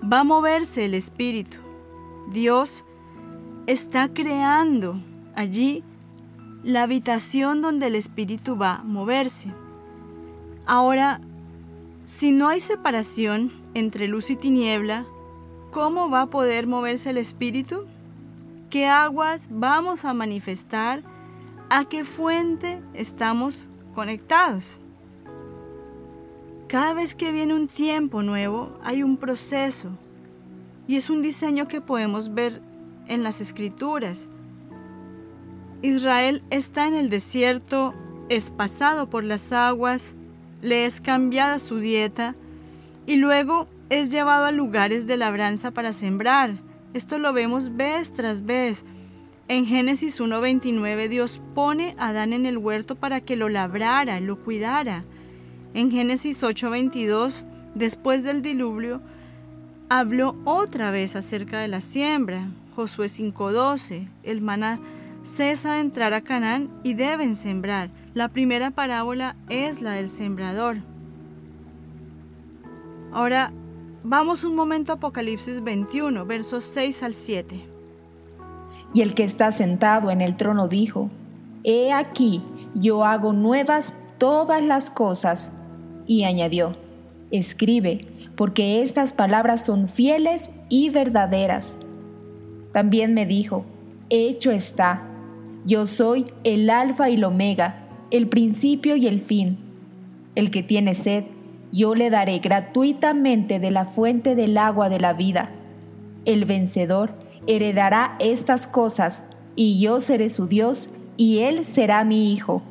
va 0.01 0.19
a 0.19 0.23
moverse 0.23 0.85
el 0.85 0.93
Espíritu. 0.93 1.57
Dios 2.31 2.85
está 3.65 4.13
creando 4.13 4.99
allí 5.35 5.83
la 6.63 6.83
habitación 6.83 7.61
donde 7.61 7.87
el 7.87 7.95
Espíritu 7.95 8.57
va 8.57 8.75
a 8.75 8.83
moverse. 8.83 9.51
Ahora, 10.65 11.19
si 12.05 12.31
no 12.31 12.47
hay 12.47 12.59
separación 12.59 13.51
entre 13.73 14.07
luz 14.07 14.29
y 14.29 14.35
tiniebla, 14.35 15.05
¿cómo 15.71 16.09
va 16.09 16.21
a 16.21 16.29
poder 16.29 16.67
moverse 16.67 17.09
el 17.09 17.17
Espíritu? 17.17 17.85
¿Qué 18.69 18.87
aguas 18.87 19.47
vamos 19.49 20.05
a 20.05 20.13
manifestar? 20.13 21.01
¿A 21.69 21.85
qué 21.85 22.05
fuente 22.05 22.81
estamos 22.93 23.67
conectados? 23.95 24.79
Cada 26.73 26.95
vez 26.95 27.13
que 27.13 27.31
viene 27.31 27.53
un 27.53 27.67
tiempo 27.67 28.23
nuevo, 28.23 28.79
hay 28.83 29.03
un 29.03 29.17
proceso. 29.17 29.89
Y 30.87 30.95
es 30.95 31.11
un 31.11 31.21
diseño 31.21 31.67
que 31.67 31.81
podemos 31.81 32.33
ver 32.33 32.63
en 33.05 33.21
las 33.21 33.41
escrituras. 33.41 34.27
Israel 35.83 36.41
está 36.49 36.87
en 36.87 36.95
el 36.95 37.11
desierto, 37.11 37.93
es 38.27 38.49
pasado 38.49 39.07
por 39.07 39.23
las 39.23 39.51
aguas, 39.51 40.15
le 40.63 40.87
es 40.87 40.99
cambiada 40.99 41.59
su 41.59 41.77
dieta 41.77 42.33
y 43.05 43.17
luego 43.17 43.67
es 43.91 44.09
llevado 44.09 44.45
a 44.45 44.51
lugares 44.51 45.05
de 45.05 45.17
labranza 45.17 45.69
para 45.69 45.93
sembrar. 45.93 46.55
Esto 46.95 47.19
lo 47.19 47.33
vemos 47.33 47.75
vez 47.75 48.13
tras 48.13 48.47
vez. 48.47 48.83
En 49.47 49.67
Génesis 49.67 50.19
1.29 50.19 51.07
Dios 51.07 51.39
pone 51.53 51.93
a 51.99 52.07
Adán 52.07 52.33
en 52.33 52.47
el 52.47 52.57
huerto 52.57 52.95
para 52.95 53.21
que 53.21 53.35
lo 53.35 53.47
labrara, 53.47 54.19
lo 54.19 54.39
cuidara. 54.39 55.05
En 55.73 55.89
Génesis 55.89 56.43
8:22, 56.43 57.45
después 57.73 58.23
del 58.23 58.43
diluvio, 58.43 59.01
habló 59.89 60.35
otra 60.45 60.91
vez 60.91 61.15
acerca 61.15 61.59
de 61.59 61.67
la 61.67 61.81
siembra. 61.81 62.47
Josué 62.75 63.09
5:12, 63.09 64.07
el 64.21 64.41
maná 64.41 64.79
cesa 65.23 65.73
de 65.73 65.79
entrar 65.79 66.13
a 66.13 66.21
Canaán 66.21 66.69
y 66.83 66.93
deben 66.93 67.35
sembrar. 67.35 67.89
La 68.13 68.27
primera 68.27 68.69
parábola 68.69 69.35
es 69.49 69.81
la 69.81 69.93
del 69.93 70.11
sembrador. 70.11 70.77
Ahora 73.11 73.51
vamos 74.03 74.43
un 74.43 74.55
momento 74.55 74.91
a 74.91 74.95
Apocalipsis 74.95 75.63
21, 75.63 76.25
versos 76.25 76.65
6 76.65 77.01
al 77.01 77.13
7. 77.15 77.65
Y 78.93 79.01
el 79.01 79.15
que 79.15 79.23
está 79.23 79.51
sentado 79.51 80.11
en 80.11 80.21
el 80.21 80.35
trono 80.35 80.67
dijo, 80.67 81.09
He 81.63 81.91
aquí, 81.91 82.43
yo 82.75 83.05
hago 83.05 83.33
nuevas 83.33 83.95
todas 84.19 84.61
las 84.61 84.91
cosas 84.91 85.51
y 86.05 86.23
añadió, 86.23 86.77
escribe, 87.31 88.05
porque 88.35 88.81
estas 88.81 89.13
palabras 89.13 89.65
son 89.65 89.87
fieles 89.87 90.51
y 90.69 90.89
verdaderas. 90.89 91.77
También 92.71 93.13
me 93.13 93.25
dijo, 93.25 93.65
hecho 94.09 94.51
está, 94.51 95.09
Yo 95.65 95.87
soy 95.87 96.25
el 96.43 96.69
alfa 96.69 97.09
y 97.09 97.15
el 97.15 97.23
omega, 97.23 97.87
el 98.11 98.27
principio 98.27 98.95
y 98.95 99.07
el 99.07 99.21
fin. 99.21 99.57
El 100.35 100.51
que 100.51 100.63
tiene 100.63 100.93
sed, 100.93 101.25
yo 101.71 101.95
le 101.95 102.09
daré 102.09 102.39
gratuitamente 102.39 103.59
de 103.59 103.71
la 103.71 103.85
fuente 103.85 104.35
del 104.35 104.57
agua 104.57 104.89
de 104.89 104.99
la 104.99 105.13
vida. 105.13 105.51
El 106.25 106.45
vencedor 106.45 107.15
heredará 107.47 108.15
estas 108.19 108.67
cosas, 108.67 109.23
y 109.55 109.79
yo 109.79 110.01
seré 110.01 110.29
su 110.29 110.47
Dios, 110.47 110.89
y 111.17 111.39
él 111.39 111.65
será 111.65 112.03
mi 112.03 112.33
hijo. 112.33 112.61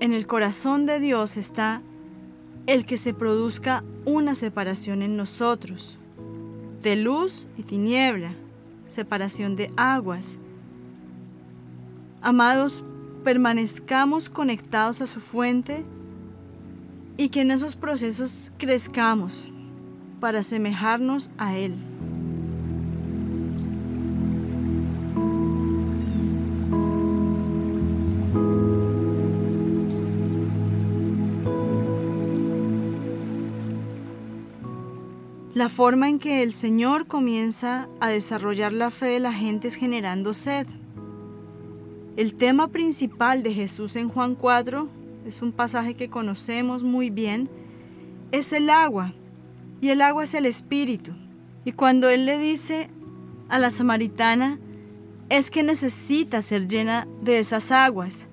En 0.00 0.12
el 0.12 0.26
corazón 0.26 0.86
de 0.86 1.00
Dios 1.00 1.36
está 1.36 1.82
el 2.66 2.86
que 2.86 2.96
se 2.96 3.12
produzca 3.14 3.84
una 4.04 4.34
separación 4.34 5.02
en 5.02 5.16
nosotros, 5.16 5.98
de 6.80 6.96
luz 6.96 7.48
y 7.56 7.62
tiniebla, 7.62 8.32
separación 8.86 9.56
de 9.56 9.70
aguas. 9.76 10.38
Amados, 12.20 12.84
permanezcamos 13.24 14.30
conectados 14.30 15.00
a 15.00 15.06
su 15.06 15.20
fuente 15.20 15.84
y 17.16 17.28
que 17.28 17.40
en 17.40 17.50
esos 17.50 17.76
procesos 17.76 18.52
crezcamos 18.58 19.50
para 20.20 20.40
asemejarnos 20.40 21.30
a 21.38 21.56
Él. 21.56 21.91
La 35.54 35.68
forma 35.68 36.08
en 36.08 36.18
que 36.18 36.42
el 36.42 36.54
Señor 36.54 37.06
comienza 37.06 37.86
a 38.00 38.08
desarrollar 38.08 38.72
la 38.72 38.90
fe 38.90 39.06
de 39.06 39.20
la 39.20 39.34
gente 39.34 39.68
es 39.68 39.74
generando 39.74 40.32
sed. 40.32 40.66
El 42.16 42.32
tema 42.34 42.68
principal 42.68 43.42
de 43.42 43.52
Jesús 43.52 43.96
en 43.96 44.08
Juan 44.08 44.34
4, 44.34 44.88
es 45.26 45.42
un 45.42 45.52
pasaje 45.52 45.92
que 45.92 46.08
conocemos 46.08 46.82
muy 46.82 47.10
bien, 47.10 47.50
es 48.30 48.54
el 48.54 48.70
agua, 48.70 49.12
y 49.82 49.90
el 49.90 50.00
agua 50.00 50.24
es 50.24 50.32
el 50.32 50.46
espíritu. 50.46 51.12
Y 51.66 51.72
cuando 51.72 52.08
Él 52.08 52.24
le 52.24 52.38
dice 52.38 52.88
a 53.50 53.58
la 53.58 53.68
samaritana, 53.68 54.58
es 55.28 55.50
que 55.50 55.62
necesita 55.62 56.40
ser 56.40 56.66
llena 56.66 57.06
de 57.22 57.38
esas 57.38 57.70
aguas. 57.72 58.26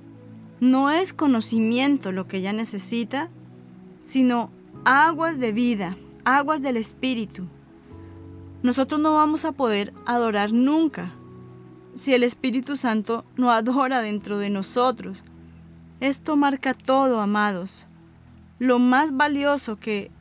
No 0.61 0.89
es 0.89 1.13
conocimiento 1.13 2.13
lo 2.13 2.29
que 2.29 2.37
ella 2.37 2.53
necesita, 2.53 3.29
sino 4.01 4.51
aguas 4.85 5.37
de 5.37 5.51
vida, 5.51 5.97
aguas 6.25 6.61
del 6.61 6.77
Espíritu. 6.77 7.47
Nosotros 8.61 8.99
no 8.99 9.13
vamos 9.13 9.45
a 9.45 9.51
poder 9.51 9.93
adorar 10.05 10.51
nunca 10.51 11.11
si 11.95 12.13
el 12.13 12.23
Espíritu 12.23 12.77
Santo 12.77 13.25
no 13.35 13.51
adora 13.51 14.01
dentro 14.01 14.37
de 14.37 14.49
nosotros. 14.49 15.23
Esto 15.99 16.35
marca 16.35 16.73
todo, 16.73 17.21
amados. 17.21 17.85
Lo 18.57 18.79
más 18.79 19.15
valioso 19.15 19.77
que 19.77 20.11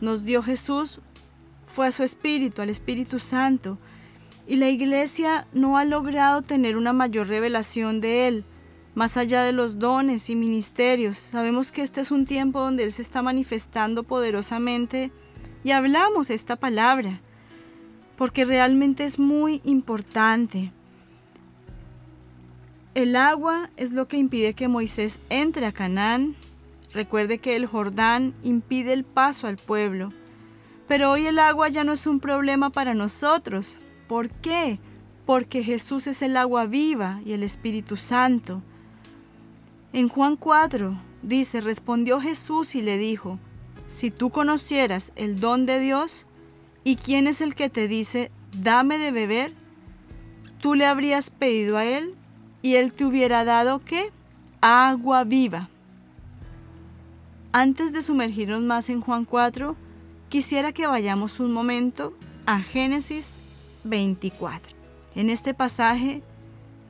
nos 0.00 0.24
dio 0.24 0.42
Jesús 0.42 1.00
fue 1.66 1.86
a 1.86 1.92
su 1.92 2.02
Espíritu, 2.02 2.62
al 2.62 2.70
Espíritu 2.70 3.18
Santo. 3.18 3.78
Y 4.46 4.56
la 4.56 4.68
iglesia 4.68 5.46
no 5.52 5.78
ha 5.78 5.84
logrado 5.84 6.42
tener 6.42 6.76
una 6.76 6.92
mayor 6.92 7.28
revelación 7.28 8.00
de 8.00 8.28
Él, 8.28 8.44
más 8.94 9.16
allá 9.16 9.42
de 9.42 9.52
los 9.52 9.78
dones 9.78 10.30
y 10.30 10.36
ministerios. 10.36 11.18
Sabemos 11.18 11.72
que 11.72 11.82
este 11.82 12.00
es 12.00 12.10
un 12.10 12.26
tiempo 12.26 12.60
donde 12.60 12.84
Él 12.84 12.92
se 12.92 13.02
está 13.02 13.22
manifestando 13.22 14.04
poderosamente 14.04 15.10
y 15.64 15.72
hablamos 15.72 16.30
esta 16.30 16.56
palabra, 16.56 17.20
porque 18.16 18.44
realmente 18.44 19.04
es 19.04 19.18
muy 19.18 19.60
importante. 19.64 20.72
El 22.94 23.16
agua 23.16 23.70
es 23.76 23.92
lo 23.92 24.06
que 24.06 24.18
impide 24.18 24.54
que 24.54 24.68
Moisés 24.68 25.20
entre 25.28 25.66
a 25.66 25.72
Canaán. 25.72 26.36
Recuerde 26.92 27.38
que 27.38 27.56
el 27.56 27.66
Jordán 27.66 28.34
impide 28.44 28.92
el 28.92 29.02
paso 29.02 29.48
al 29.48 29.56
pueblo. 29.56 30.12
Pero 30.86 31.10
hoy 31.10 31.26
el 31.26 31.40
agua 31.40 31.68
ya 31.70 31.82
no 31.82 31.92
es 31.92 32.06
un 32.06 32.20
problema 32.20 32.70
para 32.70 32.94
nosotros. 32.94 33.78
¿Por 34.06 34.30
qué? 34.30 34.78
Porque 35.26 35.64
Jesús 35.64 36.06
es 36.06 36.22
el 36.22 36.36
agua 36.36 36.66
viva 36.66 37.20
y 37.24 37.32
el 37.32 37.42
Espíritu 37.42 37.96
Santo. 37.96 38.62
En 39.94 40.08
Juan 40.08 40.34
4 40.34 40.98
dice, 41.22 41.60
respondió 41.60 42.20
Jesús 42.20 42.74
y 42.74 42.82
le 42.82 42.98
dijo, 42.98 43.38
si 43.86 44.10
tú 44.10 44.30
conocieras 44.30 45.12
el 45.14 45.38
don 45.38 45.66
de 45.66 45.78
Dios 45.78 46.26
y 46.82 46.96
quién 46.96 47.28
es 47.28 47.40
el 47.40 47.54
que 47.54 47.70
te 47.70 47.86
dice, 47.86 48.32
dame 48.60 48.98
de 48.98 49.12
beber, 49.12 49.52
tú 50.58 50.74
le 50.74 50.84
habrías 50.84 51.30
pedido 51.30 51.76
a 51.76 51.84
él 51.84 52.16
y 52.60 52.74
él 52.74 52.92
te 52.92 53.04
hubiera 53.04 53.44
dado 53.44 53.84
qué? 53.84 54.10
Agua 54.60 55.22
viva. 55.22 55.68
Antes 57.52 57.92
de 57.92 58.02
sumergirnos 58.02 58.62
más 58.62 58.90
en 58.90 59.00
Juan 59.00 59.24
4, 59.24 59.76
quisiera 60.28 60.72
que 60.72 60.88
vayamos 60.88 61.38
un 61.38 61.52
momento 61.52 62.14
a 62.46 62.58
Génesis 62.58 63.38
24. 63.84 64.76
En 65.14 65.30
este 65.30 65.54
pasaje 65.54 66.20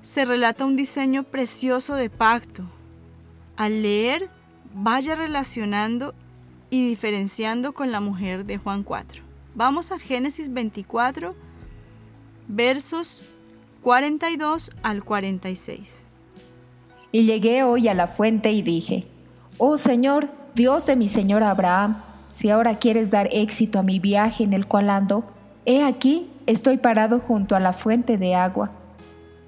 se 0.00 0.24
relata 0.24 0.64
un 0.64 0.76
diseño 0.76 1.24
precioso 1.24 1.96
de 1.96 2.08
pacto. 2.08 2.64
Al 3.56 3.82
leer, 3.82 4.28
vaya 4.74 5.14
relacionando 5.14 6.14
y 6.70 6.88
diferenciando 6.88 7.72
con 7.72 7.92
la 7.92 8.00
mujer 8.00 8.44
de 8.44 8.58
Juan 8.58 8.82
4. 8.82 9.22
Vamos 9.54 9.92
a 9.92 9.98
Génesis 9.98 10.52
24, 10.52 11.34
versos 12.48 13.24
42 13.82 14.72
al 14.82 15.04
46. 15.04 16.02
Y 17.12 17.26
llegué 17.26 17.62
hoy 17.62 17.86
a 17.86 17.94
la 17.94 18.08
fuente 18.08 18.50
y 18.50 18.62
dije, 18.62 19.06
Oh 19.58 19.76
Señor, 19.76 20.30
Dios 20.56 20.86
de 20.86 20.96
mi 20.96 21.06
Señor 21.06 21.44
Abraham, 21.44 22.02
si 22.28 22.50
ahora 22.50 22.78
quieres 22.80 23.12
dar 23.12 23.28
éxito 23.30 23.78
a 23.78 23.84
mi 23.84 24.00
viaje 24.00 24.42
en 24.42 24.52
el 24.52 24.66
cual 24.66 24.90
ando, 24.90 25.24
he 25.64 25.84
aquí, 25.84 26.28
estoy 26.46 26.78
parado 26.78 27.20
junto 27.20 27.54
a 27.54 27.60
la 27.60 27.72
fuente 27.72 28.18
de 28.18 28.34
agua. 28.34 28.72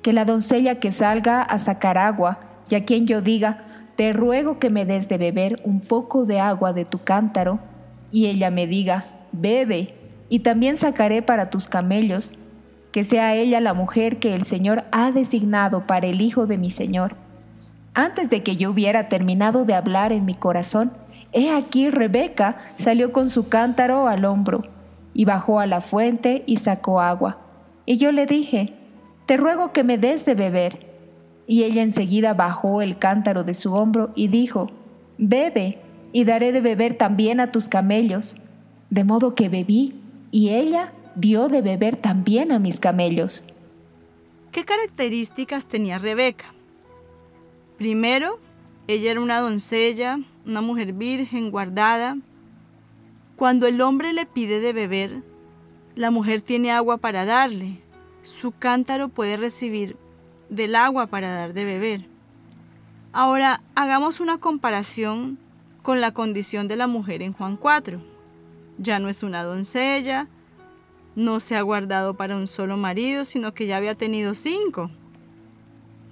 Que 0.03 0.13
la 0.13 0.25
doncella 0.25 0.79
que 0.79 0.93
salga 0.93 1.43
a 1.43 1.59
sacar 1.59 1.99
agua, 1.99 2.39
y 2.71 2.77
a 2.77 2.85
quien 2.85 3.09
yo 3.09 3.21
diga, 3.21 3.65
te 3.97 4.13
ruego 4.13 4.59
que 4.59 4.71
me 4.71 4.85
des 4.85 5.09
de 5.09 5.19
beber 5.19 5.61
un 5.65 5.81
poco 5.81 6.27
de 6.27 6.39
agua 6.39 6.73
de 6.73 6.85
tu 6.85 7.03
cántaro, 7.03 7.59
y 8.13 8.27
ella 8.27 8.51
me 8.51 8.67
diga, 8.67 9.05
bebe, 9.33 9.95
y 10.29 10.41
también 10.41 10.77
sacaré 10.77 11.23
para 11.23 11.51
tus 11.51 11.67
camellos, 11.67 12.33
que 12.93 13.05
sea 13.05 13.35
ella 13.35 13.61
la 13.61 13.75
mujer 13.75 14.19
que 14.19 14.35
el 14.35 14.45
Señor 14.45 14.85
ha 14.93 15.11
designado 15.11 15.87
para 15.87 16.07
el 16.07 16.21
hijo 16.21 16.47
de 16.47 16.59
mi 16.59 16.71
Señor. 16.71 17.17
Antes 17.95 18.31
de 18.31 18.43
que 18.43 18.57
yo 18.57 18.71
hubiera 18.71 19.09
terminado 19.09 19.65
de 19.65 19.75
hablar 19.75 20.13
en 20.13 20.25
mi 20.25 20.35
corazón, 20.35 20.93
he 21.33 21.51
aquí 21.51 21.91
Rebeca 21.91 22.59
salió 22.75 23.13
con 23.13 23.31
su 23.31 23.49
cántaro 23.49 24.07
al 24.07 24.25
hombro, 24.25 24.63
y 25.15 25.25
bajó 25.25 25.61
a 25.61 25.67
la 25.67 25.81
fuente 25.81 26.45
y 26.47 26.59
sacó 26.59 27.01
agua. 27.01 27.39
Y 27.87 27.97
yo 27.97 28.13
le 28.13 28.27
dije, 28.27 28.75
te 29.25 29.39
ruego 29.39 29.73
que 29.73 29.83
me 29.83 29.97
des 29.97 30.27
de 30.27 30.35
beber. 30.35 30.96
Y 31.47 31.63
ella 31.63 31.83
enseguida 31.83 32.35
bajó 32.35 32.83
el 32.83 32.99
cántaro 32.99 33.45
de 33.45 33.55
su 33.55 33.73
hombro 33.73 34.13
y 34.15 34.29
dijo, 34.29 34.71
Bebe, 35.19 35.81
y 36.13 36.25
daré 36.25 36.53
de 36.53 36.61
beber 36.61 36.95
también 36.95 37.41
a 37.41 37.51
tus 37.51 37.69
camellos. 37.69 38.37
De 38.91 39.05
modo 39.05 39.35
que 39.35 39.49
bebí, 39.49 39.95
y 40.31 40.51
ella 40.51 40.93
dio 41.15 41.49
de 41.49 41.63
beber 41.63 41.97
también 41.97 42.53
a 42.53 42.59
mis 42.59 42.81
camellos. 42.81 43.45
¿Qué 44.53 44.65
características 44.65 45.67
tenía 45.67 45.99
Rebeca? 45.99 46.55
Primero, 47.79 48.39
ella 48.89 49.11
era 49.11 49.21
una 49.21 49.41
doncella, 49.41 50.19
una 50.47 50.61
mujer 50.61 50.93
virgen, 50.93 51.51
guardada. 51.51 52.17
Cuando 53.37 53.67
el 53.67 53.81
hombre 53.81 54.13
le 54.13 54.25
pide 54.25 54.61
de 54.61 54.73
beber, 54.73 55.23
la 55.95 56.11
mujer 56.11 56.41
tiene 56.41 56.73
agua 56.73 56.99
para 56.99 57.25
darle. 57.25 57.81
Su 58.23 58.53
cántaro 58.53 59.09
puede 59.09 59.37
recibir 59.37 59.97
del 60.49 60.75
agua 60.75 61.07
para 61.07 61.33
dar 61.33 61.53
de 61.53 61.65
beber. 61.65 62.07
Ahora 63.13 63.63
hagamos 63.75 64.21
una 64.21 64.39
comparación 64.39 65.39
con 65.83 66.01
la 66.01 66.13
condición 66.13 66.69
de 66.69 66.77
la 66.77 66.87
mujer 66.87 67.23
en 67.23 67.33
Juan 67.33 67.57
4. 67.57 68.01
Ya 68.79 68.99
no 68.99 69.09
es 69.09 69.23
una 69.23 69.43
doncella, 69.43 70.29
no 71.15 71.41
se 71.41 71.57
ha 71.57 71.63
guardado 71.63 72.15
para 72.15 72.37
un 72.37 72.47
solo 72.47 72.77
marido, 72.77 73.25
sino 73.25 73.55
que 73.55 73.67
ya 73.67 73.79
había 73.79 73.95
tenido 73.95 74.35
cinco. 74.35 74.91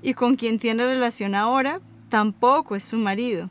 Y 0.01 0.15
con 0.15 0.37
quien 0.37 0.59
tiene 0.59 0.87
relación 0.87 1.35
ahora, 1.35 1.81
tampoco 2.09 2.75
es 2.75 2.85
su 2.85 2.97
marido. 2.97 3.51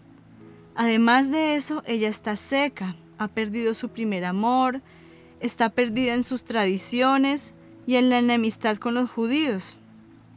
Además 0.76 1.30
de 1.30 1.56
eso, 1.56 1.84
ella 1.86 2.10
está 2.10 2.36
seca, 2.36 2.96
ha 3.20 3.28
perdido 3.28 3.74
su 3.74 3.90
primer 3.90 4.26
amor, 4.26 4.82
está 5.40 5.70
perdida 5.70 6.16
en 6.16 6.24
sus 6.24 6.44
tradiciones 6.44 7.54
y 7.86 7.96
en 7.96 8.10
la 8.10 8.18
enemistad 8.18 8.78
con 8.78 8.96
los 8.96 9.12
judíos. 9.12 9.78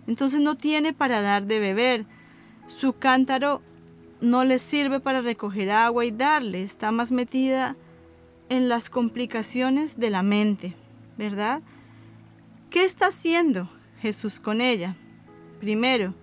Entonces 0.06 0.40
no 0.40 0.56
tiene 0.56 0.92
para 0.92 1.20
dar 1.20 1.46
de 1.46 1.58
beber. 1.58 2.06
Su 2.66 2.94
cántaro 2.94 3.62
no 4.20 4.44
le 4.44 4.58
sirve 4.58 5.00
para 5.00 5.20
recoger 5.20 5.70
agua 5.70 6.04
y 6.04 6.10
darle. 6.10 6.62
Está 6.62 6.92
más 6.92 7.12
metida 7.12 7.76
en 8.48 8.68
las 8.68 8.90
complicaciones 8.90 9.98
de 9.98 10.10
la 10.10 10.22
mente, 10.22 10.74
¿verdad? 11.18 11.62
¿Qué 12.70 12.84
está 12.84 13.08
haciendo 13.08 13.68
Jesús 14.00 14.40
con 14.40 14.60
ella? 14.60 14.96
Primero, 15.60 16.14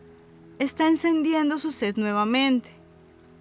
está 0.59 0.87
encendiendo 0.87 1.59
su 1.59 1.71
sed 1.71 1.97
nuevamente. 1.97 2.69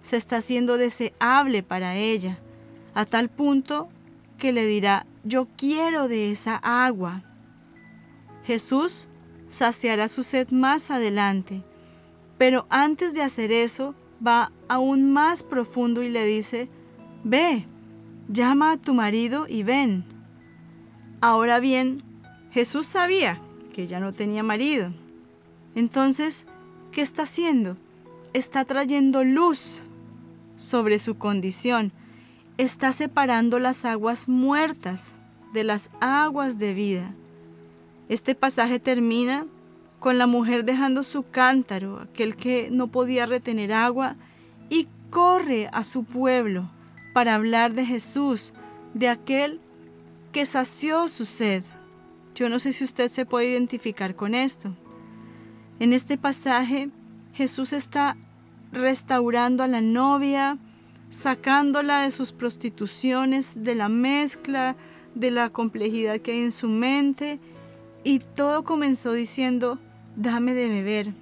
Se 0.01 0.17
está 0.17 0.37
haciendo 0.37 0.77
deseable 0.77 1.63
para 1.63 1.95
ella, 1.95 2.39
a 2.93 3.05
tal 3.05 3.29
punto 3.29 3.89
que 4.37 4.51
le 4.51 4.65
dirá, 4.65 5.05
yo 5.23 5.47
quiero 5.55 6.09
de 6.09 6.31
esa 6.31 6.55
agua. 6.55 7.23
Jesús 8.43 9.07
saciará 9.53 10.09
su 10.09 10.23
sed 10.23 10.49
más 10.49 10.89
adelante, 10.89 11.63
pero 12.37 12.65
antes 12.69 13.13
de 13.13 13.21
hacer 13.21 13.51
eso, 13.51 13.93
va 14.25 14.51
aún 14.67 15.11
más 15.13 15.43
profundo 15.43 16.01
y 16.01 16.09
le 16.09 16.25
dice, 16.25 16.69
ve, 17.23 17.67
llama 18.27 18.71
a 18.71 18.77
tu 18.77 18.93
marido 18.93 19.45
y 19.47 19.63
ven. 19.63 20.05
Ahora 21.21 21.59
bien, 21.59 22.03
Jesús 22.51 22.87
sabía 22.87 23.39
que 23.73 23.87
ya 23.87 23.99
no 23.99 24.11
tenía 24.11 24.43
marido. 24.43 24.91
Entonces, 25.75 26.45
¿qué 26.91 27.01
está 27.01 27.23
haciendo? 27.23 27.77
Está 28.33 28.65
trayendo 28.65 29.23
luz 29.23 29.81
sobre 30.55 30.97
su 30.97 31.17
condición. 31.17 31.91
Está 32.57 32.91
separando 32.91 33.59
las 33.59 33.85
aguas 33.85 34.27
muertas 34.27 35.15
de 35.53 35.63
las 35.63 35.91
aguas 36.01 36.57
de 36.57 36.73
vida. 36.73 37.15
Este 38.13 38.35
pasaje 38.35 38.79
termina 38.79 39.47
con 39.97 40.19
la 40.19 40.27
mujer 40.27 40.65
dejando 40.65 41.01
su 41.01 41.23
cántaro, 41.23 41.99
aquel 41.99 42.35
que 42.35 42.69
no 42.69 42.89
podía 42.89 43.25
retener 43.25 43.73
agua, 43.73 44.17
y 44.69 44.87
corre 45.09 45.67
a 45.73 45.83
su 45.83 46.03
pueblo 46.03 46.69
para 47.15 47.33
hablar 47.33 47.73
de 47.73 47.87
Jesús, 47.87 48.53
de 48.93 49.09
aquel 49.09 49.59
que 50.31 50.45
sació 50.45 51.09
su 51.09 51.25
sed. 51.25 51.63
Yo 52.35 52.49
no 52.49 52.59
sé 52.59 52.71
si 52.73 52.83
usted 52.83 53.09
se 53.09 53.25
puede 53.25 53.49
identificar 53.49 54.15
con 54.15 54.35
esto. 54.35 54.75
En 55.79 55.91
este 55.91 56.15
pasaje 56.15 56.91
Jesús 57.33 57.73
está 57.73 58.15
restaurando 58.71 59.63
a 59.63 59.67
la 59.67 59.81
novia, 59.81 60.59
sacándola 61.09 62.01
de 62.01 62.11
sus 62.11 62.31
prostituciones, 62.31 63.63
de 63.63 63.73
la 63.73 63.89
mezcla, 63.89 64.75
de 65.15 65.31
la 65.31 65.49
complejidad 65.49 66.19
que 66.19 66.33
hay 66.33 66.43
en 66.43 66.51
su 66.51 66.67
mente, 66.67 67.39
y 68.03 68.19
todo 68.19 68.63
comenzó 68.63 69.13
diciendo, 69.13 69.79
dame 70.15 70.53
de 70.53 70.69
beber. 70.69 71.13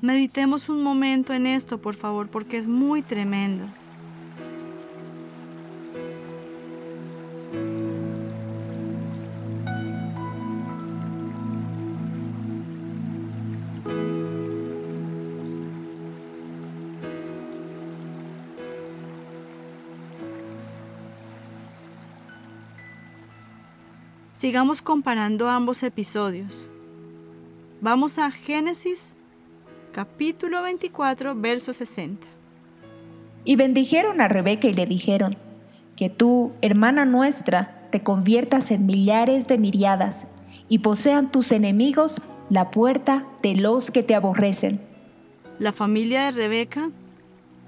Meditemos 0.00 0.68
un 0.68 0.82
momento 0.82 1.32
en 1.32 1.46
esto, 1.46 1.78
por 1.78 1.94
favor, 1.94 2.28
porque 2.28 2.58
es 2.58 2.66
muy 2.66 3.02
tremendo. 3.02 3.64
Sigamos 24.44 24.82
comparando 24.82 25.48
ambos 25.48 25.82
episodios. 25.82 26.68
Vamos 27.80 28.18
a 28.18 28.30
Génesis 28.30 29.14
capítulo 29.90 30.60
24, 30.60 31.34
verso 31.34 31.72
60. 31.72 32.26
Y 33.46 33.56
bendijeron 33.56 34.20
a 34.20 34.28
Rebeca 34.28 34.68
y 34.68 34.74
le 34.74 34.84
dijeron, 34.84 35.38
que 35.96 36.10
tú, 36.10 36.52
hermana 36.60 37.06
nuestra, 37.06 37.88
te 37.90 38.02
conviertas 38.02 38.70
en 38.70 38.84
millares 38.84 39.46
de 39.46 39.56
miriadas 39.56 40.26
y 40.68 40.80
posean 40.80 41.30
tus 41.30 41.50
enemigos 41.50 42.20
la 42.50 42.70
puerta 42.70 43.26
de 43.42 43.56
los 43.56 43.90
que 43.90 44.02
te 44.02 44.14
aborrecen. 44.14 44.78
La 45.58 45.72
familia 45.72 46.26
de 46.26 46.32
Rebeca 46.32 46.90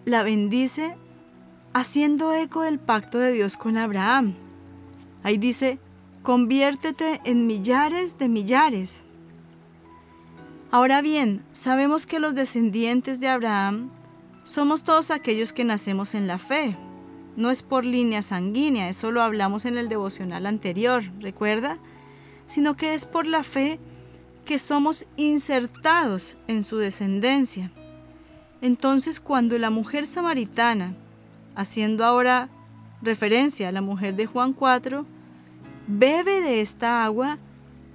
la 0.04 0.22
bendice 0.22 0.94
haciendo 1.72 2.34
eco 2.34 2.60
del 2.60 2.78
pacto 2.78 3.18
de 3.18 3.32
Dios 3.32 3.56
con 3.56 3.78
Abraham. 3.78 4.34
Ahí 5.22 5.38
dice, 5.38 5.78
conviértete 6.26 7.20
en 7.22 7.46
millares 7.46 8.18
de 8.18 8.28
millares. 8.28 9.04
Ahora 10.72 11.00
bien, 11.00 11.44
sabemos 11.52 12.04
que 12.04 12.18
los 12.18 12.34
descendientes 12.34 13.20
de 13.20 13.28
Abraham 13.28 13.90
somos 14.42 14.82
todos 14.82 15.12
aquellos 15.12 15.52
que 15.52 15.62
nacemos 15.62 16.16
en 16.16 16.26
la 16.26 16.38
fe. 16.38 16.76
No 17.36 17.48
es 17.52 17.62
por 17.62 17.84
línea 17.84 18.22
sanguínea, 18.22 18.88
eso 18.88 19.12
lo 19.12 19.22
hablamos 19.22 19.66
en 19.66 19.78
el 19.78 19.88
devocional 19.88 20.46
anterior, 20.46 21.04
¿recuerda? 21.20 21.78
Sino 22.44 22.76
que 22.76 22.94
es 22.94 23.06
por 23.06 23.28
la 23.28 23.44
fe 23.44 23.78
que 24.44 24.58
somos 24.58 25.06
insertados 25.16 26.36
en 26.48 26.64
su 26.64 26.76
descendencia. 26.76 27.70
Entonces, 28.62 29.20
cuando 29.20 29.56
la 29.60 29.70
mujer 29.70 30.08
samaritana, 30.08 30.92
haciendo 31.54 32.04
ahora 32.04 32.48
referencia 33.00 33.68
a 33.68 33.72
la 33.72 33.80
mujer 33.80 34.16
de 34.16 34.26
Juan 34.26 34.54
4, 34.54 35.06
bebe 35.86 36.40
de 36.40 36.60
esta 36.60 37.04
agua, 37.04 37.38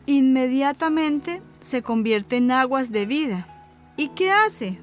inmediatamente 0.05 1.41
se 1.61 1.81
convierte 1.81 2.37
en 2.37 2.51
aguas 2.51 2.91
de 2.91 3.05
vida. 3.05 3.47
¿Y 3.97 4.09
qué 4.09 4.31
hace? 4.31 4.79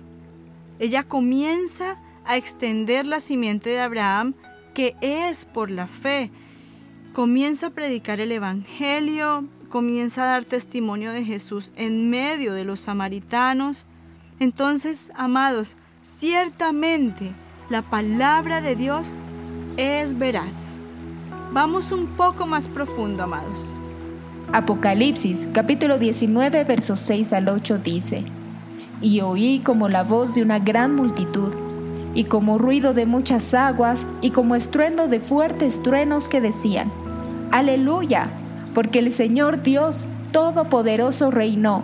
Ella 0.78 1.02
comienza 1.02 1.98
a 2.24 2.36
extender 2.36 3.06
la 3.06 3.20
simiente 3.20 3.70
de 3.70 3.80
Abraham, 3.80 4.34
que 4.74 4.96
es 5.00 5.44
por 5.44 5.70
la 5.70 5.86
fe. 5.86 6.30
Comienza 7.14 7.68
a 7.68 7.70
predicar 7.70 8.20
el 8.20 8.30
Evangelio, 8.30 9.48
comienza 9.68 10.22
a 10.22 10.26
dar 10.26 10.44
testimonio 10.44 11.10
de 11.10 11.24
Jesús 11.24 11.72
en 11.74 12.10
medio 12.10 12.52
de 12.52 12.64
los 12.64 12.80
samaritanos. 12.80 13.86
Entonces, 14.38 15.10
amados, 15.16 15.76
ciertamente 16.02 17.32
la 17.70 17.82
palabra 17.82 18.60
de 18.60 18.76
Dios 18.76 19.12
es 19.76 20.16
veraz. 20.16 20.77
Vamos 21.50 21.92
un 21.92 22.08
poco 22.08 22.46
más 22.46 22.68
profundo, 22.68 23.22
amados. 23.22 23.74
Apocalipsis 24.52 25.48
capítulo 25.54 25.98
19 25.98 26.64
versos 26.64 26.98
6 26.98 27.32
al 27.32 27.48
8 27.48 27.78
dice, 27.78 28.24
Y 29.00 29.22
oí 29.22 29.60
como 29.64 29.88
la 29.88 30.04
voz 30.04 30.34
de 30.34 30.42
una 30.42 30.58
gran 30.58 30.94
multitud, 30.94 31.54
y 32.14 32.24
como 32.24 32.58
ruido 32.58 32.92
de 32.92 33.06
muchas 33.06 33.54
aguas, 33.54 34.06
y 34.20 34.30
como 34.30 34.56
estruendo 34.56 35.08
de 35.08 35.20
fuertes 35.20 35.82
truenos 35.82 36.28
que 36.28 36.42
decían, 36.42 36.92
Aleluya, 37.50 38.28
porque 38.74 38.98
el 38.98 39.10
Señor 39.10 39.62
Dios 39.62 40.04
Todopoderoso 40.32 41.30
reinó. 41.30 41.82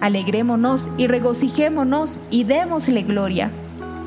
Alegrémonos 0.00 0.90
y 0.98 1.06
regocijémonos 1.06 2.18
y 2.28 2.42
démosle 2.42 3.02
gloria, 3.02 3.52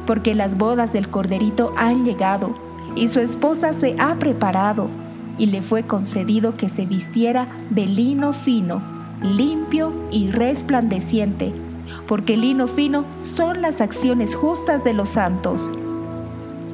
porque 0.05 0.36
las 0.36 0.57
bodas 0.57 0.91
del 0.91 1.09
Corderito 1.09 1.72
han 1.78 2.03
llegado 2.03 2.66
y 2.97 3.07
su 3.07 3.19
esposa 3.19 3.73
se 3.73 3.95
ha 3.99 4.17
preparado 4.17 4.89
y 5.37 5.47
le 5.47 5.61
fue 5.61 5.83
concedido 5.83 6.57
que 6.57 6.67
se 6.67 6.85
vistiera 6.85 7.47
de 7.69 7.85
lino 7.85 8.33
fino, 8.33 8.81
limpio 9.21 9.93
y 10.11 10.31
resplandeciente, 10.31 11.53
porque 12.07 12.33
el 12.33 12.41
lino 12.41 12.67
fino 12.67 13.05
son 13.19 13.61
las 13.61 13.81
acciones 13.81 14.35
justas 14.35 14.83
de 14.83 14.93
los 14.93 15.09
santos. 15.09 15.71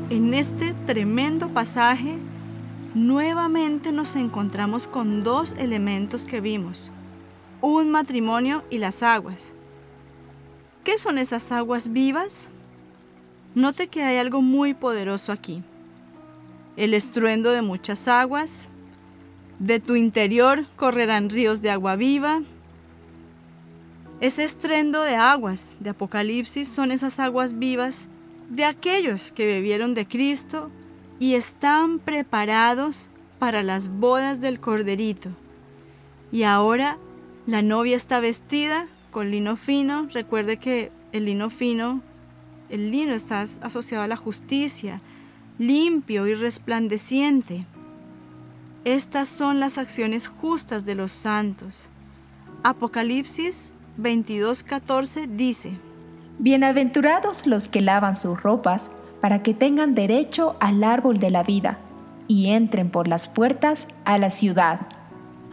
En 0.09 0.34
este 0.34 0.74
tremendo 0.86 1.49
pasaje, 1.49 2.17
nuevamente 2.93 3.91
nos 3.91 4.15
encontramos 4.15 4.88
con 4.88 5.24
dos 5.24 5.53
elementos 5.57 6.26
que 6.26 6.39
vimos, 6.39 6.89
un 7.59 7.89
matrimonio 7.89 8.63
y 8.69 8.78
las 8.78 9.03
aguas. 9.03 9.53
¿Qué 10.86 10.97
son 10.97 11.17
esas 11.17 11.51
aguas 11.51 11.91
vivas? 11.91 12.47
Note 13.55 13.88
que 13.88 14.03
hay 14.03 14.17
algo 14.17 14.41
muy 14.41 14.74
poderoso 14.74 15.32
aquí 15.32 15.63
el 16.78 16.93
estruendo 16.93 17.51
de 17.51 17.61
muchas 17.61 18.07
aguas. 18.07 18.69
De 19.59 19.80
tu 19.80 19.95
interior 19.95 20.65
correrán 20.76 21.30
ríos 21.30 21.61
de 21.61 21.69
agua 21.69 21.95
viva. 21.95 22.41
Ese 24.19 24.43
estruendo 24.43 25.01
de 25.01 25.15
aguas 25.15 25.76
de 25.80 25.91
Apocalipsis 25.91 26.67
son 26.67 26.91
esas 26.91 27.19
aguas 27.19 27.59
vivas 27.59 28.07
de 28.49 28.65
aquellos 28.65 29.32
que 29.32 29.45
bebieron 29.45 29.93
de 29.93 30.07
Cristo 30.07 30.69
y 31.19 31.36
están 31.36 31.99
preparados 31.99 33.09
para 33.39 33.63
las 33.63 33.89
bodas 33.89 34.41
del 34.41 34.59
Corderito. 34.59 35.30
Y 36.32 36.43
ahora 36.43 36.97
la 37.45 37.61
novia 37.61 37.95
está 37.95 38.19
vestida 38.19 38.88
con 39.11 39.30
lino 39.32 39.55
fino. 39.55 40.07
Recuerde 40.11 40.57
que 40.57 40.91
el 41.11 41.26
lino 41.26 41.49
fino, 41.49 42.01
el 42.69 42.91
lino 42.91 43.13
está 43.13 43.41
asociado 43.41 44.03
a 44.03 44.07
la 44.07 44.15
justicia, 44.15 45.01
limpio 45.58 46.28
y 46.28 46.36
resplandeciente. 46.36 47.66
Estas 48.86 49.30
son 49.30 49.60
las 49.60 49.78
acciones 49.78 50.28
justas 50.28 50.86
de 50.86 50.95
los 50.95 51.12
santos. 51.12 51.89
Apocalipsis 52.64 53.74
22:14 53.99 55.28
dice, 55.28 55.72
Bienaventurados 56.39 57.45
los 57.45 57.68
que 57.68 57.82
lavan 57.82 58.16
sus 58.16 58.41
ropas, 58.41 58.91
para 59.22 59.41
que 59.41 59.54
tengan 59.54 59.95
derecho 59.95 60.58
al 60.60 60.84
árbol 60.84 61.18
de 61.20 61.32
la 61.32 61.43
vida 61.43 61.80
y 62.28 62.49
entren 62.49 62.89
por 62.89 63.08
las 63.08 63.30
puertas 63.30 63.88
a 64.04 64.18
la 64.18 64.30
ciudad. 64.30 64.82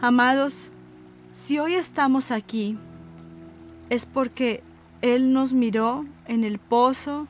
Amados, 0.01 0.71
si 1.31 1.59
hoy 1.59 1.75
estamos 1.75 2.31
aquí, 2.31 2.77
es 3.89 4.05
porque 4.05 4.61
Él 5.01 5.31
nos 5.31 5.53
miró 5.53 6.05
en 6.27 6.43
el 6.43 6.59
pozo 6.59 7.27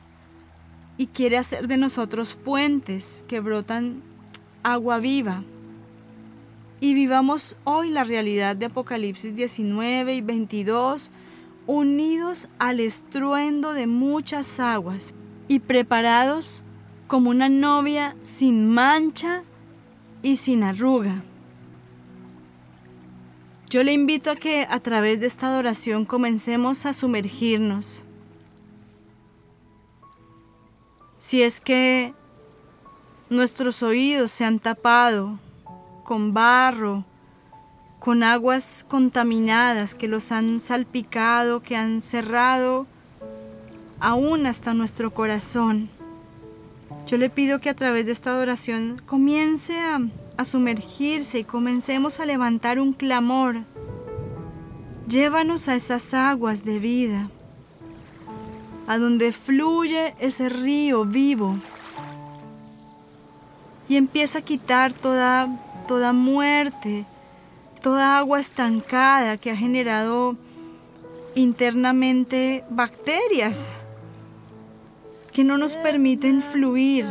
y 1.02 1.08
quiere 1.08 1.36
hacer 1.36 1.66
de 1.66 1.76
nosotros 1.76 2.32
fuentes 2.32 3.24
que 3.26 3.40
brotan 3.40 4.04
agua 4.62 5.00
viva. 5.00 5.42
Y 6.78 6.94
vivamos 6.94 7.56
hoy 7.64 7.88
la 7.88 8.04
realidad 8.04 8.54
de 8.54 8.66
Apocalipsis 8.66 9.34
19 9.34 10.14
y 10.14 10.20
22 10.20 11.10
unidos 11.66 12.48
al 12.60 12.78
estruendo 12.78 13.72
de 13.72 13.88
muchas 13.88 14.60
aguas 14.60 15.12
y 15.48 15.58
preparados 15.58 16.62
como 17.08 17.30
una 17.30 17.48
novia 17.48 18.14
sin 18.22 18.68
mancha 18.68 19.42
y 20.22 20.36
sin 20.36 20.62
arruga. 20.62 21.24
Yo 23.70 23.82
le 23.82 23.92
invito 23.92 24.30
a 24.30 24.36
que 24.36 24.68
a 24.70 24.78
través 24.78 25.18
de 25.18 25.26
esta 25.26 25.48
adoración 25.48 26.04
comencemos 26.04 26.86
a 26.86 26.92
sumergirnos. 26.92 28.04
Si 31.22 31.40
es 31.40 31.60
que 31.60 32.14
nuestros 33.30 33.84
oídos 33.84 34.32
se 34.32 34.44
han 34.44 34.58
tapado 34.58 35.38
con 36.02 36.34
barro, 36.34 37.04
con 38.00 38.24
aguas 38.24 38.84
contaminadas 38.88 39.94
que 39.94 40.08
los 40.08 40.32
han 40.32 40.60
salpicado, 40.60 41.62
que 41.62 41.76
han 41.76 42.00
cerrado 42.00 42.88
aún 44.00 44.46
hasta 44.46 44.74
nuestro 44.74 45.14
corazón. 45.14 45.90
Yo 47.06 47.16
le 47.18 47.30
pido 47.30 47.60
que 47.60 47.70
a 47.70 47.76
través 47.76 48.04
de 48.04 48.10
esta 48.10 48.30
adoración 48.30 49.00
comience 49.06 49.78
a, 49.78 50.00
a 50.36 50.44
sumergirse 50.44 51.38
y 51.38 51.44
comencemos 51.44 52.18
a 52.18 52.26
levantar 52.26 52.80
un 52.80 52.92
clamor. 52.92 53.62
Llévanos 55.06 55.68
a 55.68 55.76
esas 55.76 56.14
aguas 56.14 56.64
de 56.64 56.80
vida, 56.80 57.30
a 58.86 58.98
donde 58.98 59.32
fluye 59.32 60.14
ese 60.18 60.48
río 60.48 61.04
vivo 61.04 61.56
y 63.88 63.96
empieza 63.96 64.38
a 64.38 64.42
quitar 64.42 64.92
toda, 64.92 65.48
toda 65.86 66.12
muerte, 66.12 67.04
toda 67.82 68.16
agua 68.18 68.40
estancada 68.40 69.36
que 69.36 69.50
ha 69.50 69.56
generado 69.56 70.36
internamente 71.34 72.64
bacterias 72.70 73.74
que 75.32 75.44
no 75.44 75.58
nos 75.58 75.76
permiten 75.76 76.42
fluir 76.42 77.06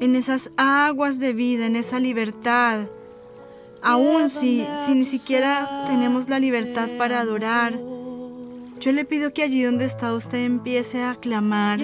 en 0.00 0.16
esas 0.16 0.50
aguas 0.56 1.20
de 1.20 1.32
vida, 1.32 1.66
en 1.66 1.76
esa 1.76 2.00
libertad, 2.00 2.86
aun 3.82 4.28
si, 4.28 4.66
si 4.84 4.94
ni 4.94 5.04
siquiera 5.04 5.84
tenemos 5.88 6.28
la 6.28 6.38
libertad 6.38 6.88
para 6.98 7.20
adorar. 7.20 7.72
Yo 8.82 8.90
le 8.90 9.04
pido 9.04 9.32
que 9.32 9.44
allí 9.44 9.62
donde 9.62 9.84
está 9.84 10.12
usted 10.12 10.38
empiece 10.38 11.04
a 11.04 11.14
clamar. 11.14 11.78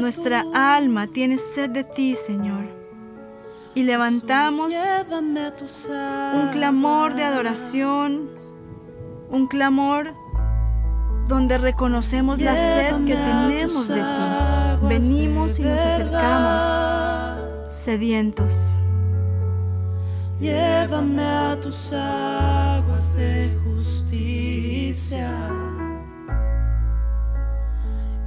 Nuestra 0.00 0.44
alma 0.52 1.06
tiene 1.06 1.38
sed 1.38 1.70
de 1.70 1.84
ti, 1.84 2.16
Señor. 2.16 2.64
Y 3.76 3.84
levantamos 3.84 4.72
un 6.34 6.48
clamor 6.50 7.14
de 7.14 7.22
adoración, 7.22 8.28
un 9.30 9.46
clamor 9.46 10.12
donde 11.28 11.56
reconocemos 11.58 12.40
la 12.40 12.56
sed 12.56 13.04
que 13.04 13.14
tenemos 13.14 13.86
de 13.86 14.00
ti. 14.00 14.88
Venimos 14.88 15.60
y 15.60 15.62
nos 15.62 15.80
acercamos 15.80 17.72
sedientos. 17.72 18.76
Llévame 20.38 21.22
a 21.22 21.58
tus 21.58 21.92
aguas 21.94 23.16
de 23.16 23.58
justicia. 23.64 25.32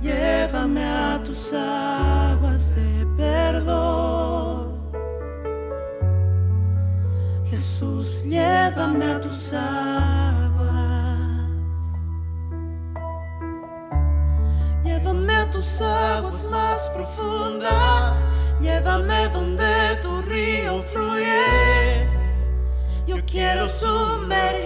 Llévame 0.01 0.83
a 0.83 1.21
tus 1.23 1.53
aguas 1.53 2.73
de 2.73 3.05
perdón. 3.15 4.79
Jesús, 7.45 8.23
llévame 8.23 9.05
a 9.05 9.21
tus 9.21 9.53
aguas. 9.53 10.79
Llévame 14.83 15.35
a 15.35 15.51
tus 15.51 15.79
aguas 15.79 16.43
más 16.49 16.89
profundas. 16.89 18.29
Llévame 18.61 19.29
donde 19.29 19.95
tu 20.01 20.21
río 20.21 20.81
fluye. 20.81 22.07
Yo 23.07 23.15
quiero 23.25 23.67
sumergirme 23.67 24.59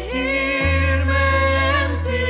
en 1.83 2.03
ti. 2.03 2.25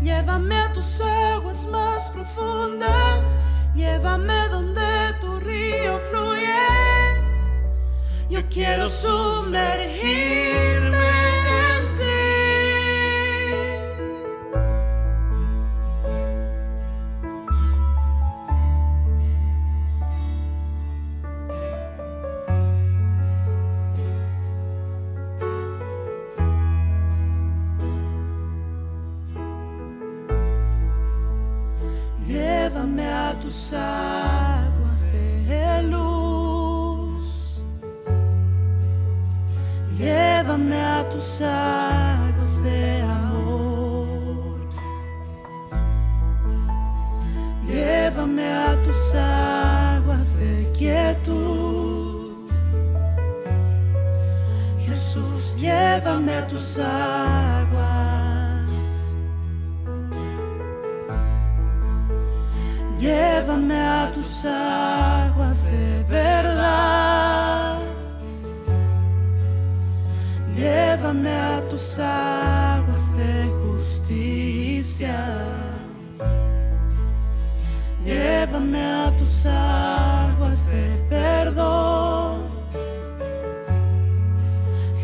Llévame 0.00 0.56
a 0.56 0.72
tus 0.72 1.00
aguas 1.00 1.66
más 1.66 2.10
profundas. 2.10 3.44
Llévame 3.74 4.48
donde 4.48 5.14
tu 5.20 5.38
río 5.40 6.00
fluye. 6.10 6.46
Yo 8.30 8.40
quiero 8.48 8.88
sumergirme 8.88 10.65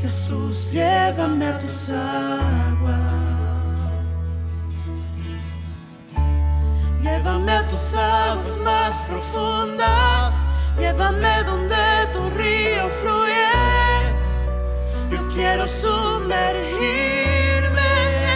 Jesús, 0.02 0.70
llévame 0.72 1.46
a 1.46 1.58
tus 1.60 1.90
aguas. 1.90 3.82
Llévame 7.00 7.52
a 7.52 7.68
tus 7.68 7.94
aguas 7.94 8.56
más 8.64 9.04
profundas. 9.04 10.44
Llévame 10.76 11.44
donde 11.44 11.76
tu 12.12 12.30
río 12.30 12.88
fluye. 13.00 13.52
Yo 15.12 15.18
quiero 15.32 15.68
sumergirme 15.68 16.66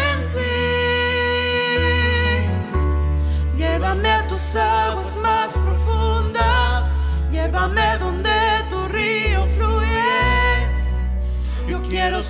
en 0.05 0.19
ti. 0.35 0.57
Llévame 3.57 4.09
a 4.09 4.29
tus 4.29 4.55
aguas 4.55 5.06
Yo 12.07 12.11
quiero 12.11 12.23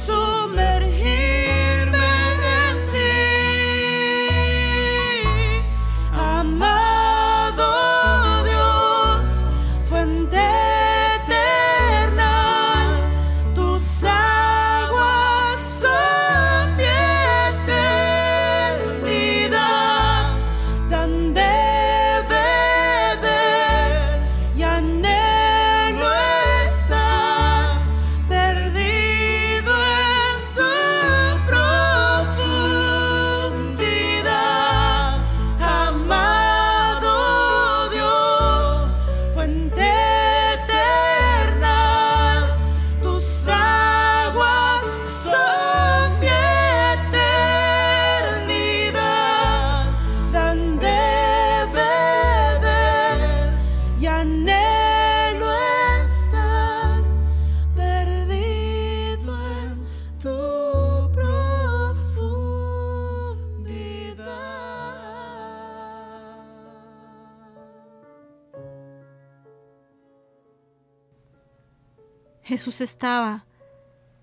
Jesús 72.46 72.80
estaba 72.80 73.44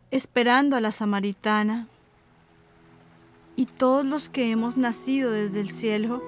esperando 0.09 0.77
a 0.77 0.79
la 0.79 0.93
samaritana 0.93 1.89
y 3.57 3.65
todos 3.65 4.05
los 4.05 4.29
que 4.29 4.49
hemos 4.49 4.77
nacido 4.77 5.29
desde 5.29 5.59
el 5.59 5.69
cielo 5.71 6.23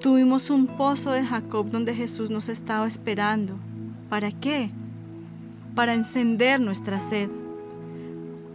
tuvimos 0.00 0.48
un 0.48 0.68
pozo 0.68 1.10
de 1.10 1.24
Jacob 1.24 1.72
donde 1.72 1.92
Jesús 1.92 2.30
nos 2.30 2.48
estaba 2.48 2.86
esperando. 2.86 3.58
¿Para 4.08 4.30
qué? 4.30 4.70
Para 5.74 5.94
encender 5.94 6.60
nuestra 6.60 7.00
sed, 7.00 7.30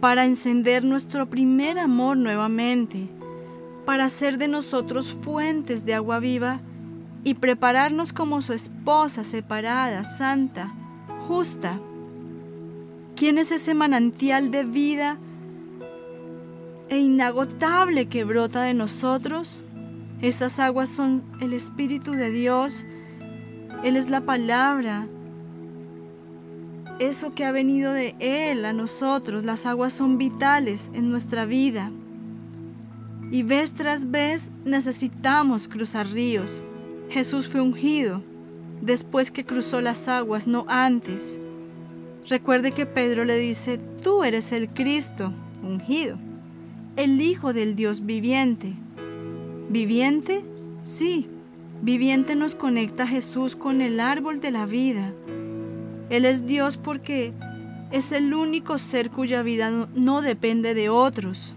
para 0.00 0.24
encender 0.24 0.84
nuestro 0.84 1.28
primer 1.28 1.78
amor 1.78 2.16
nuevamente, 2.16 3.10
para 3.84 4.06
hacer 4.06 4.38
de 4.38 4.48
nosotros 4.48 5.12
fuentes 5.12 5.84
de 5.84 5.92
agua 5.92 6.18
viva 6.18 6.62
y 7.24 7.34
prepararnos 7.34 8.14
como 8.14 8.40
su 8.40 8.54
esposa 8.54 9.22
separada, 9.22 10.02
santa, 10.04 10.72
justa. 11.28 11.78
¿Quién 13.24 13.38
es 13.38 13.52
ese 13.52 13.72
manantial 13.72 14.50
de 14.50 14.64
vida 14.64 15.16
e 16.90 16.98
inagotable 16.98 18.04
que 18.04 18.22
brota 18.22 18.60
de 18.60 18.74
nosotros? 18.74 19.62
Esas 20.20 20.58
aguas 20.58 20.90
son 20.90 21.24
el 21.40 21.54
Espíritu 21.54 22.12
de 22.12 22.30
Dios. 22.30 22.84
Él 23.82 23.96
es 23.96 24.10
la 24.10 24.20
palabra. 24.20 25.08
Eso 26.98 27.32
que 27.32 27.46
ha 27.46 27.50
venido 27.50 27.94
de 27.94 28.14
Él 28.18 28.66
a 28.66 28.74
nosotros, 28.74 29.42
las 29.42 29.64
aguas 29.64 29.94
son 29.94 30.18
vitales 30.18 30.90
en 30.92 31.08
nuestra 31.08 31.46
vida. 31.46 31.90
Y 33.30 33.42
vez 33.42 33.72
tras 33.72 34.10
vez 34.10 34.50
necesitamos 34.66 35.66
cruzar 35.66 36.08
ríos. 36.08 36.60
Jesús 37.08 37.48
fue 37.48 37.62
ungido 37.62 38.22
después 38.82 39.30
que 39.30 39.46
cruzó 39.46 39.80
las 39.80 40.08
aguas, 40.08 40.46
no 40.46 40.66
antes. 40.68 41.38
Recuerde 42.28 42.72
que 42.72 42.86
Pedro 42.86 43.24
le 43.24 43.36
dice, 43.36 43.78
tú 44.02 44.24
eres 44.24 44.52
el 44.52 44.70
Cristo, 44.70 45.32
ungido, 45.62 46.16
el 46.96 47.20
Hijo 47.20 47.52
del 47.52 47.76
Dios 47.76 48.06
viviente. 48.06 48.72
¿Viviente? 49.68 50.42
Sí, 50.82 51.28
viviente 51.82 52.34
nos 52.34 52.54
conecta 52.54 53.02
a 53.02 53.08
Jesús 53.08 53.56
con 53.56 53.82
el 53.82 54.00
árbol 54.00 54.40
de 54.40 54.50
la 54.50 54.64
vida. 54.64 55.12
Él 56.08 56.24
es 56.24 56.46
Dios 56.46 56.78
porque 56.78 57.34
es 57.90 58.10
el 58.10 58.32
único 58.32 58.78
ser 58.78 59.10
cuya 59.10 59.42
vida 59.42 59.70
no, 59.70 59.88
no 59.94 60.22
depende 60.22 60.72
de 60.72 60.88
otros. 60.88 61.52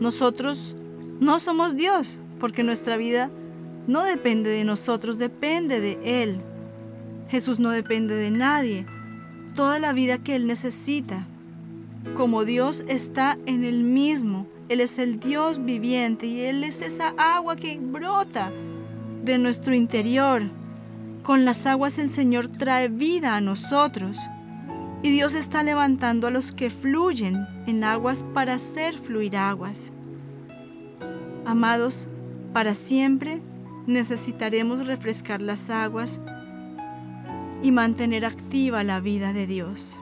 Nosotros 0.00 0.76
no 1.18 1.40
somos 1.40 1.74
Dios 1.74 2.18
porque 2.38 2.62
nuestra 2.62 2.96
vida 2.96 3.30
no 3.88 4.04
depende 4.04 4.50
de 4.50 4.64
nosotros, 4.64 5.18
depende 5.18 5.80
de 5.80 5.98
Él. 6.22 6.40
Jesús 7.28 7.58
no 7.58 7.70
depende 7.70 8.14
de 8.14 8.30
nadie. 8.30 8.86
Toda 9.56 9.80
la 9.80 9.92
vida 9.92 10.18
que 10.18 10.36
Él 10.36 10.46
necesita, 10.46 11.26
como 12.14 12.44
Dios 12.44 12.84
está 12.86 13.36
en 13.46 13.64
Él 13.64 13.82
mismo, 13.82 14.46
él 14.68 14.80
es 14.80 14.98
el 14.98 15.20
Dios 15.20 15.64
viviente 15.64 16.26
y 16.26 16.40
Él 16.40 16.64
es 16.64 16.82
esa 16.82 17.14
agua 17.16 17.54
que 17.54 17.78
brota 17.78 18.50
de 19.22 19.38
nuestro 19.38 19.74
interior. 19.74 20.42
Con 21.22 21.44
las 21.44 21.66
aguas 21.66 21.98
el 21.98 22.10
Señor 22.10 22.48
trae 22.48 22.88
vida 22.88 23.36
a 23.36 23.40
nosotros. 23.40 24.18
Y 25.02 25.10
Dios 25.10 25.34
está 25.34 25.62
levantando 25.62 26.26
a 26.26 26.30
los 26.30 26.50
que 26.50 26.70
fluyen 26.70 27.46
en 27.66 27.84
aguas 27.84 28.24
para 28.34 28.54
hacer 28.54 28.98
fluir 28.98 29.36
aguas. 29.36 29.92
Amados, 31.44 32.08
para 32.52 32.74
siempre 32.74 33.40
necesitaremos 33.86 34.86
refrescar 34.86 35.42
las 35.42 35.70
aguas 35.70 36.20
y 37.62 37.72
mantener 37.72 38.24
activa 38.24 38.84
la 38.84 39.00
vida 39.00 39.32
de 39.32 39.46
Dios. 39.46 39.98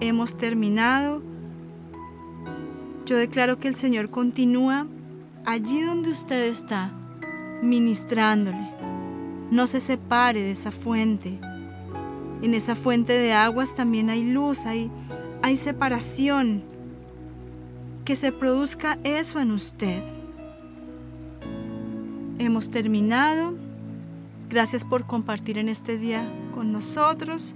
Hemos 0.00 0.36
terminado 0.36 1.22
yo 3.10 3.16
declaro 3.16 3.58
que 3.58 3.66
el 3.66 3.74
Señor 3.74 4.08
continúa 4.08 4.86
allí 5.44 5.80
donde 5.80 6.10
usted 6.10 6.44
está, 6.44 6.92
ministrándole. 7.60 8.70
No 9.50 9.66
se 9.66 9.80
separe 9.80 10.40
de 10.42 10.52
esa 10.52 10.70
fuente. 10.70 11.36
En 12.40 12.54
esa 12.54 12.76
fuente 12.76 13.14
de 13.14 13.32
aguas 13.32 13.74
también 13.74 14.10
hay 14.10 14.30
luz, 14.30 14.64
hay, 14.64 14.92
hay 15.42 15.56
separación. 15.56 16.62
Que 18.04 18.14
se 18.14 18.30
produzca 18.30 18.96
eso 19.02 19.40
en 19.40 19.50
usted. 19.50 20.04
Hemos 22.38 22.70
terminado. 22.70 23.54
Gracias 24.50 24.84
por 24.84 25.06
compartir 25.06 25.56
en 25.58 25.68
este 25.68 25.96
día 25.96 26.28
con 26.56 26.72
nosotros. 26.72 27.54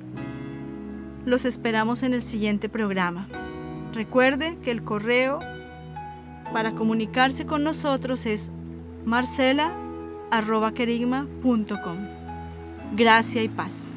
Los 1.24 1.44
esperamos 1.44 2.04
en 2.04 2.14
el 2.14 2.22
siguiente 2.22 2.68
programa. 2.68 3.26
Recuerde 3.92 4.56
que 4.62 4.70
el 4.70 4.84
correo 4.84 5.40
para 6.52 6.76
comunicarse 6.76 7.46
con 7.46 7.64
nosotros 7.64 8.26
es 8.26 8.52
marcela.querigma.com. 9.04 11.98
Gracia 12.94 13.42
y 13.42 13.48
paz. 13.48 13.96